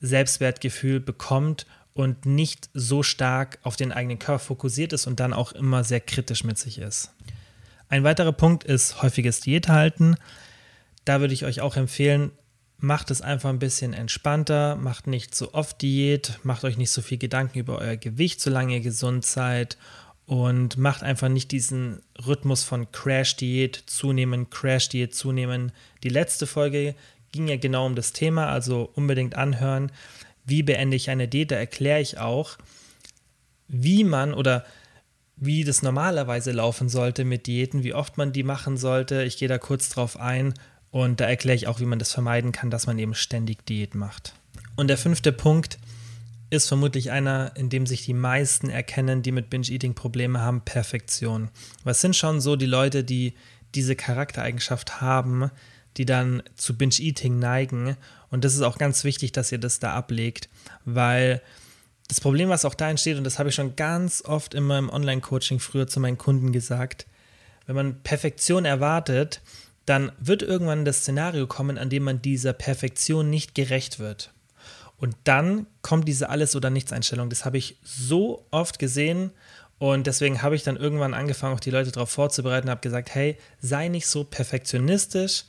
Selbstwertgefühl 0.00 1.00
bekommt 1.00 1.66
und 1.94 2.26
nicht 2.26 2.68
so 2.74 3.02
stark 3.02 3.58
auf 3.62 3.76
den 3.76 3.92
eigenen 3.92 4.18
Körper 4.18 4.40
fokussiert 4.40 4.92
ist 4.92 5.06
und 5.06 5.20
dann 5.20 5.32
auch 5.32 5.52
immer 5.52 5.84
sehr 5.84 6.00
kritisch 6.00 6.44
mit 6.44 6.58
sich 6.58 6.78
ist. 6.78 7.12
Ein 7.88 8.04
weiterer 8.04 8.32
Punkt 8.32 8.64
ist 8.64 9.02
häufiges 9.02 9.40
Diäthalten. 9.40 10.16
Da 11.04 11.20
würde 11.20 11.34
ich 11.34 11.44
euch 11.44 11.60
auch 11.60 11.76
empfehlen, 11.76 12.32
macht 12.78 13.10
es 13.10 13.22
einfach 13.22 13.50
ein 13.50 13.60
bisschen 13.60 13.92
entspannter, 13.94 14.76
macht 14.76 15.06
nicht 15.06 15.34
so 15.34 15.54
oft 15.54 15.80
Diät, 15.80 16.40
macht 16.42 16.64
euch 16.64 16.76
nicht 16.76 16.90
so 16.90 17.02
viel 17.02 17.18
Gedanken 17.18 17.58
über 17.58 17.78
euer 17.78 17.96
Gewicht, 17.96 18.40
solange 18.40 18.74
ihr 18.74 18.80
gesund 18.80 19.24
seid 19.24 19.78
und 20.26 20.76
macht 20.78 21.02
einfach 21.02 21.28
nicht 21.28 21.52
diesen 21.52 22.00
Rhythmus 22.26 22.64
von 22.64 22.90
Crash-Diät 22.90 23.84
zunehmen, 23.86 24.50
Crash-Diät 24.50 25.14
zunehmen. 25.14 25.72
Die 26.02 26.08
letzte 26.08 26.46
Folge 26.46 26.94
ging 27.32 27.48
ja 27.48 27.56
genau 27.56 27.86
um 27.86 27.94
das 27.94 28.12
Thema, 28.12 28.48
also 28.48 28.90
unbedingt 28.94 29.34
anhören. 29.34 29.90
Wie 30.44 30.62
beende 30.62 30.96
ich 30.96 31.10
eine 31.10 31.28
Diät? 31.28 31.50
Da 31.50 31.56
erkläre 31.56 32.00
ich 32.00 32.18
auch, 32.18 32.58
wie 33.68 34.04
man 34.04 34.34
oder 34.34 34.64
wie 35.36 35.64
das 35.64 35.82
normalerweise 35.82 36.52
laufen 36.52 36.88
sollte 36.88 37.24
mit 37.24 37.46
Diäten, 37.46 37.82
wie 37.82 37.94
oft 37.94 38.18
man 38.18 38.32
die 38.32 38.42
machen 38.42 38.76
sollte. 38.76 39.24
Ich 39.24 39.36
gehe 39.36 39.48
da 39.48 39.58
kurz 39.58 39.88
drauf 39.88 40.18
ein 40.18 40.54
und 40.90 41.20
da 41.20 41.26
erkläre 41.26 41.56
ich 41.56 41.66
auch, 41.66 41.80
wie 41.80 41.86
man 41.86 41.98
das 41.98 42.12
vermeiden 42.12 42.52
kann, 42.52 42.70
dass 42.70 42.86
man 42.86 42.98
eben 42.98 43.14
ständig 43.14 43.66
Diät 43.66 43.94
macht. 43.94 44.34
Und 44.76 44.88
der 44.88 44.98
fünfte 44.98 45.32
Punkt 45.32 45.78
ist 46.50 46.68
vermutlich 46.68 47.10
einer, 47.10 47.52
in 47.56 47.68
dem 47.68 47.86
sich 47.86 48.04
die 48.04 48.14
meisten 48.14 48.70
erkennen, 48.70 49.22
die 49.22 49.32
mit 49.32 49.50
Binge-Eating 49.50 49.94
Probleme 49.94 50.40
haben, 50.40 50.60
Perfektion. 50.60 51.50
Was 51.82 52.00
sind 52.00 52.14
schon 52.14 52.40
so 52.40 52.54
die 52.54 52.66
Leute, 52.66 53.02
die 53.02 53.34
diese 53.74 53.96
Charaktereigenschaft 53.96 55.00
haben, 55.00 55.50
die 55.96 56.06
dann 56.06 56.42
zu 56.54 56.76
Binge-Eating 56.76 57.38
neigen. 57.38 57.96
Und 58.34 58.44
das 58.44 58.54
ist 58.54 58.62
auch 58.62 58.78
ganz 58.78 59.04
wichtig, 59.04 59.30
dass 59.30 59.52
ihr 59.52 59.58
das 59.58 59.78
da 59.78 59.94
ablegt, 59.94 60.48
weil 60.84 61.40
das 62.08 62.20
Problem, 62.20 62.48
was 62.48 62.64
auch 62.64 62.74
da 62.74 62.90
entsteht, 62.90 63.16
und 63.16 63.22
das 63.22 63.38
habe 63.38 63.50
ich 63.50 63.54
schon 63.54 63.76
ganz 63.76 64.24
oft 64.24 64.54
in 64.54 64.64
meinem 64.64 64.90
Online-Coaching 64.90 65.60
früher 65.60 65.86
zu 65.86 66.00
meinen 66.00 66.18
Kunden 66.18 66.50
gesagt, 66.50 67.06
wenn 67.66 67.76
man 67.76 68.02
Perfektion 68.02 68.64
erwartet, 68.64 69.40
dann 69.86 70.10
wird 70.18 70.42
irgendwann 70.42 70.84
das 70.84 71.02
Szenario 71.02 71.46
kommen, 71.46 71.78
an 71.78 71.90
dem 71.90 72.02
man 72.02 72.22
dieser 72.22 72.52
Perfektion 72.52 73.30
nicht 73.30 73.54
gerecht 73.54 74.00
wird. 74.00 74.32
Und 74.96 75.14
dann 75.22 75.68
kommt 75.82 76.08
diese 76.08 76.28
Alles- 76.28 76.56
oder 76.56 76.70
Nichts-Einstellung. 76.70 77.30
Das 77.30 77.44
habe 77.44 77.58
ich 77.58 77.78
so 77.84 78.46
oft 78.50 78.80
gesehen 78.80 79.30
und 79.78 80.08
deswegen 80.08 80.42
habe 80.42 80.56
ich 80.56 80.64
dann 80.64 80.76
irgendwann 80.76 81.14
angefangen, 81.14 81.54
auch 81.54 81.60
die 81.60 81.70
Leute 81.70 81.92
darauf 81.92 82.10
vorzubereiten, 82.10 82.68
habe 82.68 82.80
gesagt, 82.80 83.14
hey, 83.14 83.38
sei 83.60 83.86
nicht 83.86 84.08
so 84.08 84.24
perfektionistisch, 84.24 85.44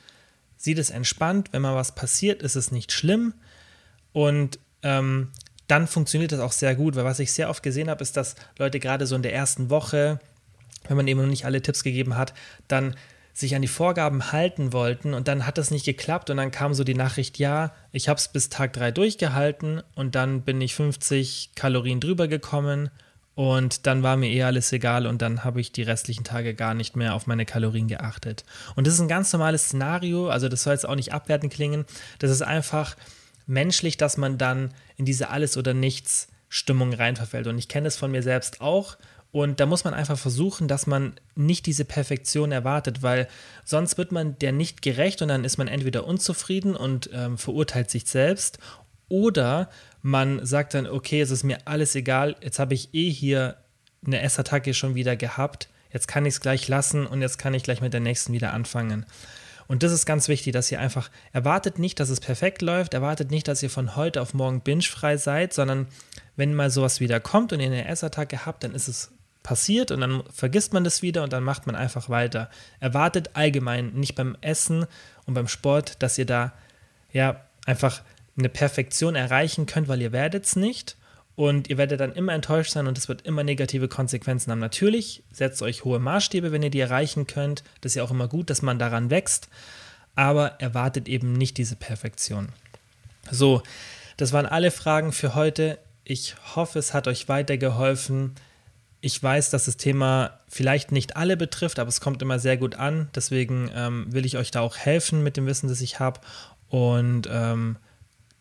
sieh 0.58 0.74
das 0.74 0.90
entspannt, 0.90 1.50
wenn 1.52 1.62
mal 1.62 1.76
was 1.76 1.96
passiert, 1.96 2.42
ist 2.42 2.56
es 2.56 2.72
nicht 2.72 2.92
schlimm. 2.92 3.34
Und 4.14 4.60
ähm, 4.84 5.32
dann 5.68 5.88
funktioniert 5.88 6.32
das 6.32 6.40
auch 6.40 6.52
sehr 6.52 6.76
gut, 6.76 6.96
weil 6.96 7.06
was 7.06 7.20
ich 7.20 7.34
sehr 7.34 7.50
oft 7.50 7.64
gesehen 7.64 7.90
habe, 7.90 8.04
ist, 8.04 8.18
dass 8.18 8.36
Leute 8.58 8.80
gerade 8.80 9.08
so 9.08 9.16
in 9.16 9.24
der 9.24 9.34
ersten 9.34 9.70
Woche, 9.70 10.20
wenn 10.88 10.98
man 10.98 11.08
eben 11.08 11.22
noch 11.22 11.28
nicht 11.28 11.46
alle 11.46 11.62
Tipps 11.62 11.84
gegeben 11.84 12.16
hat, 12.16 12.34
dann 12.68 12.96
sich 13.34 13.54
an 13.56 13.62
die 13.62 13.68
Vorgaben 13.68 14.32
halten 14.32 14.72
wollten 14.72 15.14
und 15.14 15.28
dann 15.28 15.46
hat 15.46 15.58
das 15.58 15.70
nicht 15.70 15.86
geklappt 15.86 16.30
und 16.30 16.38
dann 16.38 16.52
kam 16.52 16.74
so 16.74 16.86
die 16.86 16.94
Nachricht, 16.94 17.38
ja, 17.38 17.74
ich 17.92 18.08
habe 18.08 18.18
es 18.18 18.30
bis 18.30 18.50
Tag 18.50 18.72
3 18.74 18.92
durchgehalten 18.92 19.82
und 19.94 20.16
dann 20.16 20.44
bin 20.44 20.62
ich 20.62 20.74
50 20.76 21.52
Kalorien 21.54 22.00
drüber 22.00 22.30
gekommen 22.30 22.90
und 23.36 23.86
dann 23.86 24.02
war 24.02 24.16
mir 24.16 24.30
eh 24.30 24.44
alles 24.44 24.72
egal 24.72 25.06
und 25.06 25.22
dann 25.22 25.44
habe 25.44 25.60
ich 25.60 25.74
die 25.74 25.84
restlichen 25.84 26.24
Tage 26.24 26.54
gar 26.54 26.74
nicht 26.74 26.96
mehr 26.96 27.14
auf 27.14 27.28
meine 27.28 27.46
Kalorien 27.46 27.88
geachtet. 27.88 28.46
Und 28.76 28.88
das 28.88 28.94
ist 28.94 29.02
ein 29.02 29.10
ganz 29.10 29.32
normales 29.34 29.66
Szenario, 29.66 30.30
also 30.30 30.48
das 30.48 30.64
soll 30.64 30.74
jetzt 30.74 30.88
auch 30.88 30.96
nicht 30.96 31.14
abwertend 31.14 31.54
klingen, 31.54 31.86
das 32.20 32.32
ist 32.32 32.42
einfach 32.42 32.96
menschlich, 33.46 33.98
dass 33.98 34.18
man 34.18 34.38
dann 34.38 34.74
in 34.96 35.06
diese 35.06 35.30
Alles- 35.30 35.58
oder 35.58 35.74
Nichts-Stimmung 35.74 36.94
reinverfällt. 36.94 37.48
Und 37.48 37.58
ich 37.58 37.68
kenne 37.68 37.88
es 37.88 37.98
von 37.98 38.12
mir 38.12 38.24
selbst 38.24 38.62
auch. 38.62 38.98
Und 39.32 39.60
da 39.60 39.66
muss 39.66 39.84
man 39.84 39.94
einfach 39.94 40.18
versuchen, 40.18 40.70
dass 40.70 40.88
man 40.88 41.14
nicht 41.36 41.66
diese 41.66 41.84
Perfektion 41.84 42.54
erwartet, 42.54 43.04
weil 43.04 43.28
sonst 43.66 43.98
wird 43.98 44.14
man 44.14 44.40
der 44.40 44.54
nicht 44.54 44.82
gerecht 44.82 45.22
und 45.22 45.28
dann 45.28 45.44
ist 45.44 45.58
man 45.58 45.68
entweder 45.68 46.08
unzufrieden 46.08 46.74
und 46.74 47.10
ähm, 47.12 47.38
verurteilt 47.38 47.92
sich 47.92 48.06
selbst 48.06 48.60
oder 49.10 49.70
man 50.02 50.46
sagt 50.46 50.74
dann, 50.74 50.88
okay, 50.88 51.22
es 51.22 51.32
ist 51.32 51.44
mir 51.44 51.60
alles 51.66 51.96
egal, 51.96 52.36
jetzt 52.42 52.60
habe 52.60 52.74
ich 52.74 52.94
eh 52.94 53.10
hier 53.10 53.58
eine 54.06 54.22
Essattacke 54.22 54.74
schon 54.74 54.96
wieder 54.96 55.16
gehabt, 55.16 55.70
jetzt 55.92 56.08
kann 56.08 56.26
ich 56.26 56.36
es 56.36 56.42
gleich 56.42 56.68
lassen 56.68 57.08
und 57.08 57.22
jetzt 57.22 57.38
kann 57.38 57.54
ich 57.54 57.64
gleich 57.64 57.82
mit 57.82 57.94
der 57.94 58.02
nächsten 58.02 58.34
wieder 58.34 58.54
anfangen. 58.54 59.06
Und 59.68 59.82
das 59.82 59.92
ist 59.92 60.06
ganz 60.06 60.28
wichtig, 60.28 60.54
dass 60.54 60.72
ihr 60.72 60.80
einfach 60.80 61.10
erwartet 61.34 61.80
nicht, 61.80 62.00
dass 62.00 62.10
es 62.10 62.20
perfekt 62.20 62.62
läuft, 62.62 62.94
erwartet 62.94 63.32
nicht, 63.32 63.48
dass 63.48 63.64
ihr 63.64 63.70
von 63.70 63.96
heute 63.96 64.22
auf 64.22 64.34
morgen 64.34 64.62
bingefrei 64.62 65.18
seid, 65.18 65.54
sondern 65.54 65.88
wenn 66.36 66.54
mal 66.54 66.70
sowas 66.70 67.00
wieder 67.00 67.20
kommt 67.20 67.52
und 67.52 67.60
ihr 67.60 67.68
eine 67.68 67.88
Essattacke 67.88 68.46
habt, 68.46 68.64
dann 68.64 68.76
ist 68.76 68.88
es 68.88 69.12
passiert 69.42 69.92
und 69.92 70.02
dann 70.02 70.24
vergisst 70.32 70.74
man 70.74 70.84
das 70.84 71.02
wieder 71.02 71.24
und 71.24 71.32
dann 71.32 71.44
macht 71.44 71.68
man 71.68 71.76
einfach 71.76 72.10
weiter. 72.10 72.50
Erwartet 72.80 73.32
allgemein 73.34 73.94
nicht 73.94 74.16
beim 74.16 74.36
Essen 74.42 74.86
und 75.26 75.34
beim 75.34 75.48
Sport, 75.48 76.02
dass 76.02 76.18
ihr 76.18 76.26
da 76.26 76.54
ja 77.12 77.42
einfach 77.66 78.02
eine 78.38 78.50
Perfektion 78.50 79.16
erreichen 79.16 79.66
könnt, 79.66 79.88
weil 79.88 80.02
ihr 80.02 80.12
werdet 80.12 80.46
es 80.46 80.56
nicht 80.56 80.98
und 81.36 81.70
ihr 81.70 81.78
werdet 81.78 82.00
dann 82.00 82.14
immer 82.14 82.34
enttäuscht 82.34 82.72
sein 82.72 82.88
und 82.88 82.98
es 82.98 83.08
wird 83.08 83.24
immer 83.24 83.44
negative 83.44 83.88
Konsequenzen 83.88 84.52
haben. 84.52 84.60
Natürlich 84.60 85.24
setzt 85.32 85.62
euch 85.62 85.84
hohe 85.84 86.00
Maßstäbe, 86.00 86.52
wenn 86.52 86.64
ihr 86.64 86.70
die 86.70 86.80
erreichen 86.80 87.28
könnt. 87.28 87.64
Das 87.82 87.92
ist 87.92 87.96
ja 87.96 88.04
auch 88.04 88.12
immer 88.12 88.28
gut, 88.28 88.50
dass 88.50 88.62
man 88.62 88.80
daran 88.80 89.10
wächst, 89.10 89.50
aber 90.16 90.60
erwartet 90.62 91.08
eben 91.08 91.34
nicht 91.34 91.58
diese 91.58 91.76
Perfektion. 91.76 92.50
So, 93.32 93.64
das 94.18 94.32
waren 94.32 94.46
alle 94.46 94.72
Fragen 94.72 95.12
für 95.12 95.36
heute. 95.36 95.80
Ich 96.04 96.36
hoffe, 96.56 96.80
es 96.80 96.94
hat 96.94 97.08
euch 97.08 97.28
weitergeholfen. 97.28 98.36
Ich 99.02 99.22
weiß, 99.22 99.50
dass 99.50 99.66
das 99.66 99.78
Thema 99.78 100.40
vielleicht 100.48 100.92
nicht 100.92 101.18
alle 101.18 101.36
betrifft, 101.36 101.80
aber 101.80 101.90
es 101.90 102.00
kommt 102.00 102.22
immer 102.22 102.40
sehr 102.40 102.58
gut 102.58 102.76
an. 102.76 103.10
Deswegen 103.14 103.70
ähm, 103.76 104.06
will 104.10 104.26
ich 104.26 104.38
euch 104.38 104.52
da 104.52 104.62
auch 104.62 104.78
helfen 104.78 105.22
mit 105.22 105.36
dem 105.36 105.48
Wissen, 105.48 105.68
das 105.68 105.82
ich 105.82 106.00
habe. 106.00 106.22
Und 106.70 107.28
ähm, 107.30 107.78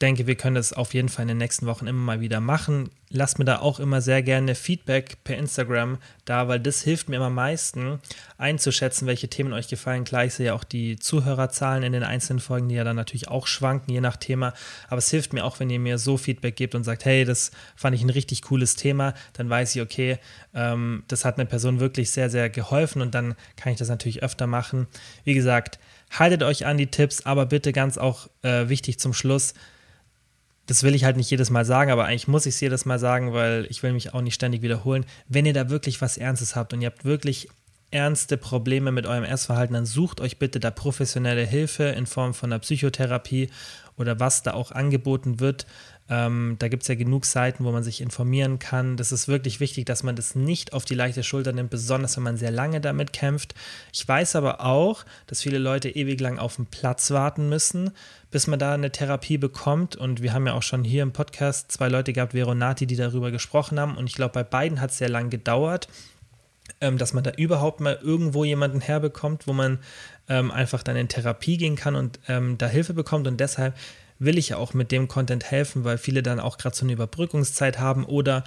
denke, 0.04 0.26
wir 0.26 0.34
können 0.34 0.54
das 0.54 0.74
auf 0.74 0.92
jeden 0.92 1.08
Fall 1.08 1.22
in 1.22 1.28
den 1.28 1.38
nächsten 1.38 1.64
Wochen 1.64 1.86
immer 1.86 2.00
mal 2.00 2.20
wieder 2.20 2.38
machen. 2.38 2.90
Lasst 3.08 3.38
mir 3.38 3.46
da 3.46 3.60
auch 3.60 3.80
immer 3.80 4.02
sehr 4.02 4.22
gerne 4.22 4.54
Feedback 4.54 5.16
per 5.24 5.38
Instagram 5.38 5.96
da, 6.26 6.46
weil 6.46 6.60
das 6.60 6.82
hilft 6.82 7.08
mir 7.08 7.16
immer 7.16 7.26
am 7.26 7.34
meisten 7.34 8.00
einzuschätzen, 8.36 9.06
welche 9.06 9.28
Themen 9.28 9.54
euch 9.54 9.68
gefallen. 9.68 10.04
Klar, 10.04 10.26
ich 10.26 10.34
sehe 10.34 10.46
ja 10.46 10.54
auch 10.54 10.64
die 10.64 10.98
Zuhörerzahlen 10.98 11.82
in 11.84 11.92
den 11.92 12.02
einzelnen 12.02 12.40
Folgen, 12.40 12.68
die 12.68 12.74
ja 12.74 12.84
dann 12.84 12.96
natürlich 12.96 13.28
auch 13.28 13.46
schwanken, 13.46 13.92
je 13.92 14.02
nach 14.02 14.18
Thema. 14.18 14.52
Aber 14.88 14.98
es 14.98 15.10
hilft 15.10 15.32
mir 15.32 15.42
auch, 15.42 15.58
wenn 15.58 15.70
ihr 15.70 15.78
mir 15.78 15.96
so 15.96 16.18
Feedback 16.18 16.56
gebt 16.56 16.74
und 16.74 16.84
sagt, 16.84 17.06
hey, 17.06 17.24
das 17.24 17.50
fand 17.74 17.96
ich 17.96 18.02
ein 18.02 18.10
richtig 18.10 18.42
cooles 18.42 18.76
Thema, 18.76 19.14
dann 19.32 19.48
weiß 19.48 19.74
ich, 19.74 19.80
okay, 19.80 20.18
ähm, 20.52 21.04
das 21.08 21.24
hat 21.24 21.38
einer 21.38 21.48
Person 21.48 21.80
wirklich 21.80 22.10
sehr, 22.10 22.28
sehr 22.28 22.50
geholfen 22.50 23.00
und 23.00 23.14
dann 23.14 23.36
kann 23.56 23.72
ich 23.72 23.78
das 23.78 23.88
natürlich 23.88 24.22
öfter 24.22 24.46
machen. 24.46 24.86
Wie 25.24 25.34
gesagt, 25.34 25.78
haltet 26.10 26.42
euch 26.42 26.66
an 26.66 26.76
die 26.76 26.88
Tipps, 26.88 27.24
aber 27.24 27.46
bitte 27.46 27.72
ganz 27.72 27.96
auch 27.96 28.28
äh, 28.42 28.68
wichtig 28.68 28.98
zum 28.98 29.14
Schluss, 29.14 29.54
das 30.66 30.82
will 30.82 30.94
ich 30.94 31.04
halt 31.04 31.16
nicht 31.16 31.30
jedes 31.30 31.50
Mal 31.50 31.64
sagen, 31.64 31.90
aber 31.90 32.06
eigentlich 32.06 32.28
muss 32.28 32.46
ich 32.46 32.54
es 32.54 32.60
jedes 32.60 32.84
Mal 32.84 32.98
sagen, 32.98 33.32
weil 33.32 33.66
ich 33.68 33.82
will 33.82 33.92
mich 33.92 34.14
auch 34.14 34.22
nicht 34.22 34.34
ständig 34.34 34.62
wiederholen. 34.62 35.04
Wenn 35.28 35.46
ihr 35.46 35.52
da 35.52 35.68
wirklich 35.68 36.00
was 36.00 36.16
Ernstes 36.16 36.56
habt 36.56 36.72
und 36.72 36.80
ihr 36.80 36.86
habt 36.86 37.04
wirklich 37.04 37.48
ernste 37.90 38.36
Probleme 38.36 38.90
mit 38.90 39.06
eurem 39.06 39.24
Essverhalten, 39.24 39.74
dann 39.74 39.86
sucht 39.86 40.20
euch 40.20 40.38
bitte 40.38 40.58
da 40.60 40.70
professionelle 40.70 41.46
Hilfe 41.46 41.84
in 41.84 42.06
Form 42.06 42.34
von 42.34 42.52
einer 42.52 42.58
Psychotherapie 42.58 43.50
oder 43.96 44.18
was 44.18 44.42
da 44.42 44.54
auch 44.54 44.72
angeboten 44.72 45.38
wird. 45.38 45.66
Ähm, 46.10 46.56
da 46.58 46.68
gibt 46.68 46.82
es 46.82 46.88
ja 46.88 46.94
genug 46.96 47.24
Seiten, 47.24 47.64
wo 47.64 47.72
man 47.72 47.82
sich 47.82 48.02
informieren 48.02 48.58
kann. 48.58 48.96
Das 48.98 49.10
ist 49.10 49.26
wirklich 49.26 49.58
wichtig, 49.58 49.86
dass 49.86 50.02
man 50.02 50.16
das 50.16 50.34
nicht 50.34 50.74
auf 50.74 50.84
die 50.84 50.94
leichte 50.94 51.22
Schulter 51.22 51.52
nimmt, 51.52 51.70
besonders 51.70 52.16
wenn 52.16 52.24
man 52.24 52.36
sehr 52.36 52.50
lange 52.50 52.80
damit 52.80 53.14
kämpft. 53.14 53.54
Ich 53.92 54.06
weiß 54.06 54.36
aber 54.36 54.60
auch, 54.60 55.04
dass 55.26 55.42
viele 55.42 55.58
Leute 55.58 55.88
ewig 55.88 56.20
lang 56.20 56.38
auf 56.38 56.56
den 56.56 56.66
Platz 56.66 57.10
warten 57.10 57.48
müssen, 57.48 57.90
bis 58.30 58.46
man 58.46 58.58
da 58.58 58.74
eine 58.74 58.92
Therapie 58.92 59.38
bekommt. 59.38 59.96
Und 59.96 60.20
wir 60.20 60.34
haben 60.34 60.46
ja 60.46 60.52
auch 60.52 60.62
schon 60.62 60.84
hier 60.84 61.02
im 61.02 61.12
Podcast 61.12 61.72
zwei 61.72 61.88
Leute 61.88 62.12
gehabt, 62.12 62.32
Vero 62.32 62.54
Nati, 62.54 62.86
die 62.86 62.96
darüber 62.96 63.30
gesprochen 63.30 63.80
haben. 63.80 63.96
Und 63.96 64.06
ich 64.06 64.14
glaube, 64.14 64.34
bei 64.34 64.44
beiden 64.44 64.82
hat 64.82 64.90
es 64.90 64.98
sehr 64.98 65.08
lang 65.08 65.30
gedauert 65.30 65.88
ähm, 66.80 66.98
dass 66.98 67.12
man 67.12 67.24
da 67.24 67.30
überhaupt 67.32 67.80
mal 67.80 67.98
irgendwo 68.02 68.44
jemanden 68.44 68.80
herbekommt, 68.80 69.46
wo 69.46 69.52
man 69.52 69.78
ähm, 70.28 70.50
einfach 70.50 70.82
dann 70.82 70.96
in 70.96 71.08
Therapie 71.08 71.56
gehen 71.56 71.76
kann 71.76 71.94
und 71.94 72.18
ähm, 72.28 72.56
da 72.58 72.66
Hilfe 72.66 72.94
bekommt. 72.94 73.26
Und 73.26 73.38
deshalb 73.38 73.74
will 74.18 74.38
ich 74.38 74.50
ja 74.50 74.56
auch 74.56 74.74
mit 74.74 74.92
dem 74.92 75.08
Content 75.08 75.50
helfen, 75.50 75.84
weil 75.84 75.98
viele 75.98 76.22
dann 76.22 76.40
auch 76.40 76.58
gerade 76.58 76.76
so 76.76 76.84
eine 76.84 76.92
Überbrückungszeit 76.92 77.78
haben 77.78 78.04
oder 78.04 78.44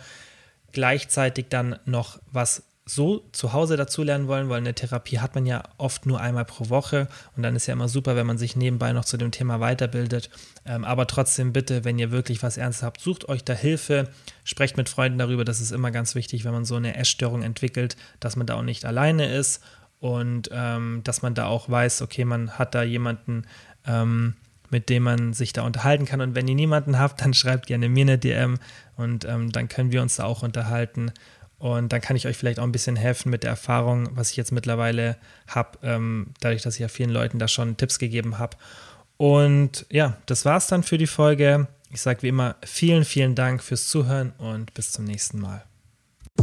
gleichzeitig 0.71 1.47
dann 1.49 1.77
noch 1.85 2.19
was 2.31 2.63
so 2.89 3.25
zu 3.33 3.51
Hause 3.51 3.75
dazulernen 3.75 4.27
wollen, 4.27 4.47
weil 4.47 4.59
eine 4.59 4.73
Therapie 4.73 5.19
hat 5.19 5.35
man 5.35 5.45
ja 5.45 5.63
oft 5.77 6.05
nur 6.05 6.21
einmal 6.21 6.45
pro 6.45 6.69
Woche 6.69 7.09
und 7.35 7.43
dann 7.43 7.55
ist 7.55 7.67
ja 7.67 7.73
immer 7.73 7.89
super, 7.89 8.15
wenn 8.15 8.25
man 8.25 8.37
sich 8.37 8.55
nebenbei 8.55 8.93
noch 8.93 9.03
zu 9.03 9.17
dem 9.17 9.31
Thema 9.31 9.59
weiterbildet. 9.59 10.29
Ähm, 10.65 10.85
aber 10.85 11.05
trotzdem 11.05 11.51
bitte, 11.51 11.83
wenn 11.83 11.99
ihr 11.99 12.11
wirklich 12.11 12.41
was 12.43 12.55
Ernstes 12.55 12.83
habt, 12.83 13.01
sucht 13.01 13.27
euch 13.27 13.43
da 13.43 13.53
Hilfe, 13.53 14.09
sprecht 14.45 14.77
mit 14.77 14.87
Freunden 14.87 15.19
darüber. 15.19 15.43
Das 15.43 15.59
ist 15.59 15.71
immer 15.71 15.91
ganz 15.91 16.15
wichtig, 16.15 16.45
wenn 16.45 16.53
man 16.53 16.63
so 16.63 16.75
eine 16.75 16.95
Essstörung 16.95 17.43
entwickelt, 17.43 17.97
dass 18.21 18.37
man 18.37 18.47
da 18.47 18.55
auch 18.55 18.63
nicht 18.63 18.85
alleine 18.85 19.33
ist 19.33 19.61
und 19.99 20.49
ähm, 20.53 21.01
dass 21.03 21.21
man 21.21 21.33
da 21.33 21.47
auch 21.47 21.69
weiß, 21.69 22.01
okay, 22.01 22.23
man 22.23 22.51
hat 22.51 22.73
da 22.73 22.83
jemanden, 22.83 23.45
ähm, 23.85 24.35
mit 24.69 24.89
dem 24.89 25.03
man 25.03 25.33
sich 25.33 25.53
da 25.53 25.63
unterhalten 25.63 26.05
kann. 26.05 26.21
Und 26.21 26.35
wenn 26.35 26.47
ihr 26.47 26.55
niemanden 26.55 26.99
habt, 26.99 27.21
dann 27.21 27.33
schreibt 27.33 27.67
gerne 27.67 27.89
mir 27.89 28.01
eine 28.01 28.17
DM 28.17 28.57
und 28.95 29.25
ähm, 29.25 29.51
dann 29.51 29.67
können 29.69 29.91
wir 29.91 30.01
uns 30.01 30.17
da 30.17 30.25
auch 30.25 30.43
unterhalten. 30.43 31.11
Und 31.59 31.91
dann 31.91 32.01
kann 32.01 32.15
ich 32.15 32.27
euch 32.27 32.37
vielleicht 32.37 32.59
auch 32.59 32.63
ein 32.63 32.71
bisschen 32.71 32.95
helfen 32.95 33.29
mit 33.29 33.43
der 33.43 33.49
Erfahrung, 33.51 34.09
was 34.11 34.31
ich 34.31 34.37
jetzt 34.37 34.51
mittlerweile 34.51 35.17
habe, 35.47 35.79
ähm, 35.81 36.27
dadurch, 36.39 36.61
dass 36.61 36.75
ich 36.75 36.81
ja 36.81 36.87
vielen 36.87 37.09
Leuten 37.09 37.39
da 37.39 37.47
schon 37.47 37.77
Tipps 37.77 37.97
gegeben 37.97 38.37
habe. 38.37 38.57
Und 39.17 39.85
ja, 39.89 40.17
das 40.27 40.45
war's 40.45 40.67
dann 40.67 40.83
für 40.83 40.99
die 40.99 41.07
Folge. 41.07 41.67
Ich 41.89 42.01
sage 42.01 42.21
wie 42.21 42.27
immer 42.27 42.55
vielen, 42.63 43.05
vielen 43.05 43.33
Dank 43.33 43.63
fürs 43.63 43.87
Zuhören 43.87 44.33
und 44.37 44.73
bis 44.75 44.91
zum 44.91 45.05
nächsten 45.05 45.39
Mal. 45.39 45.66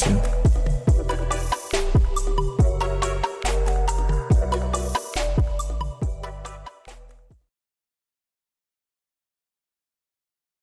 to. 0.00 0.49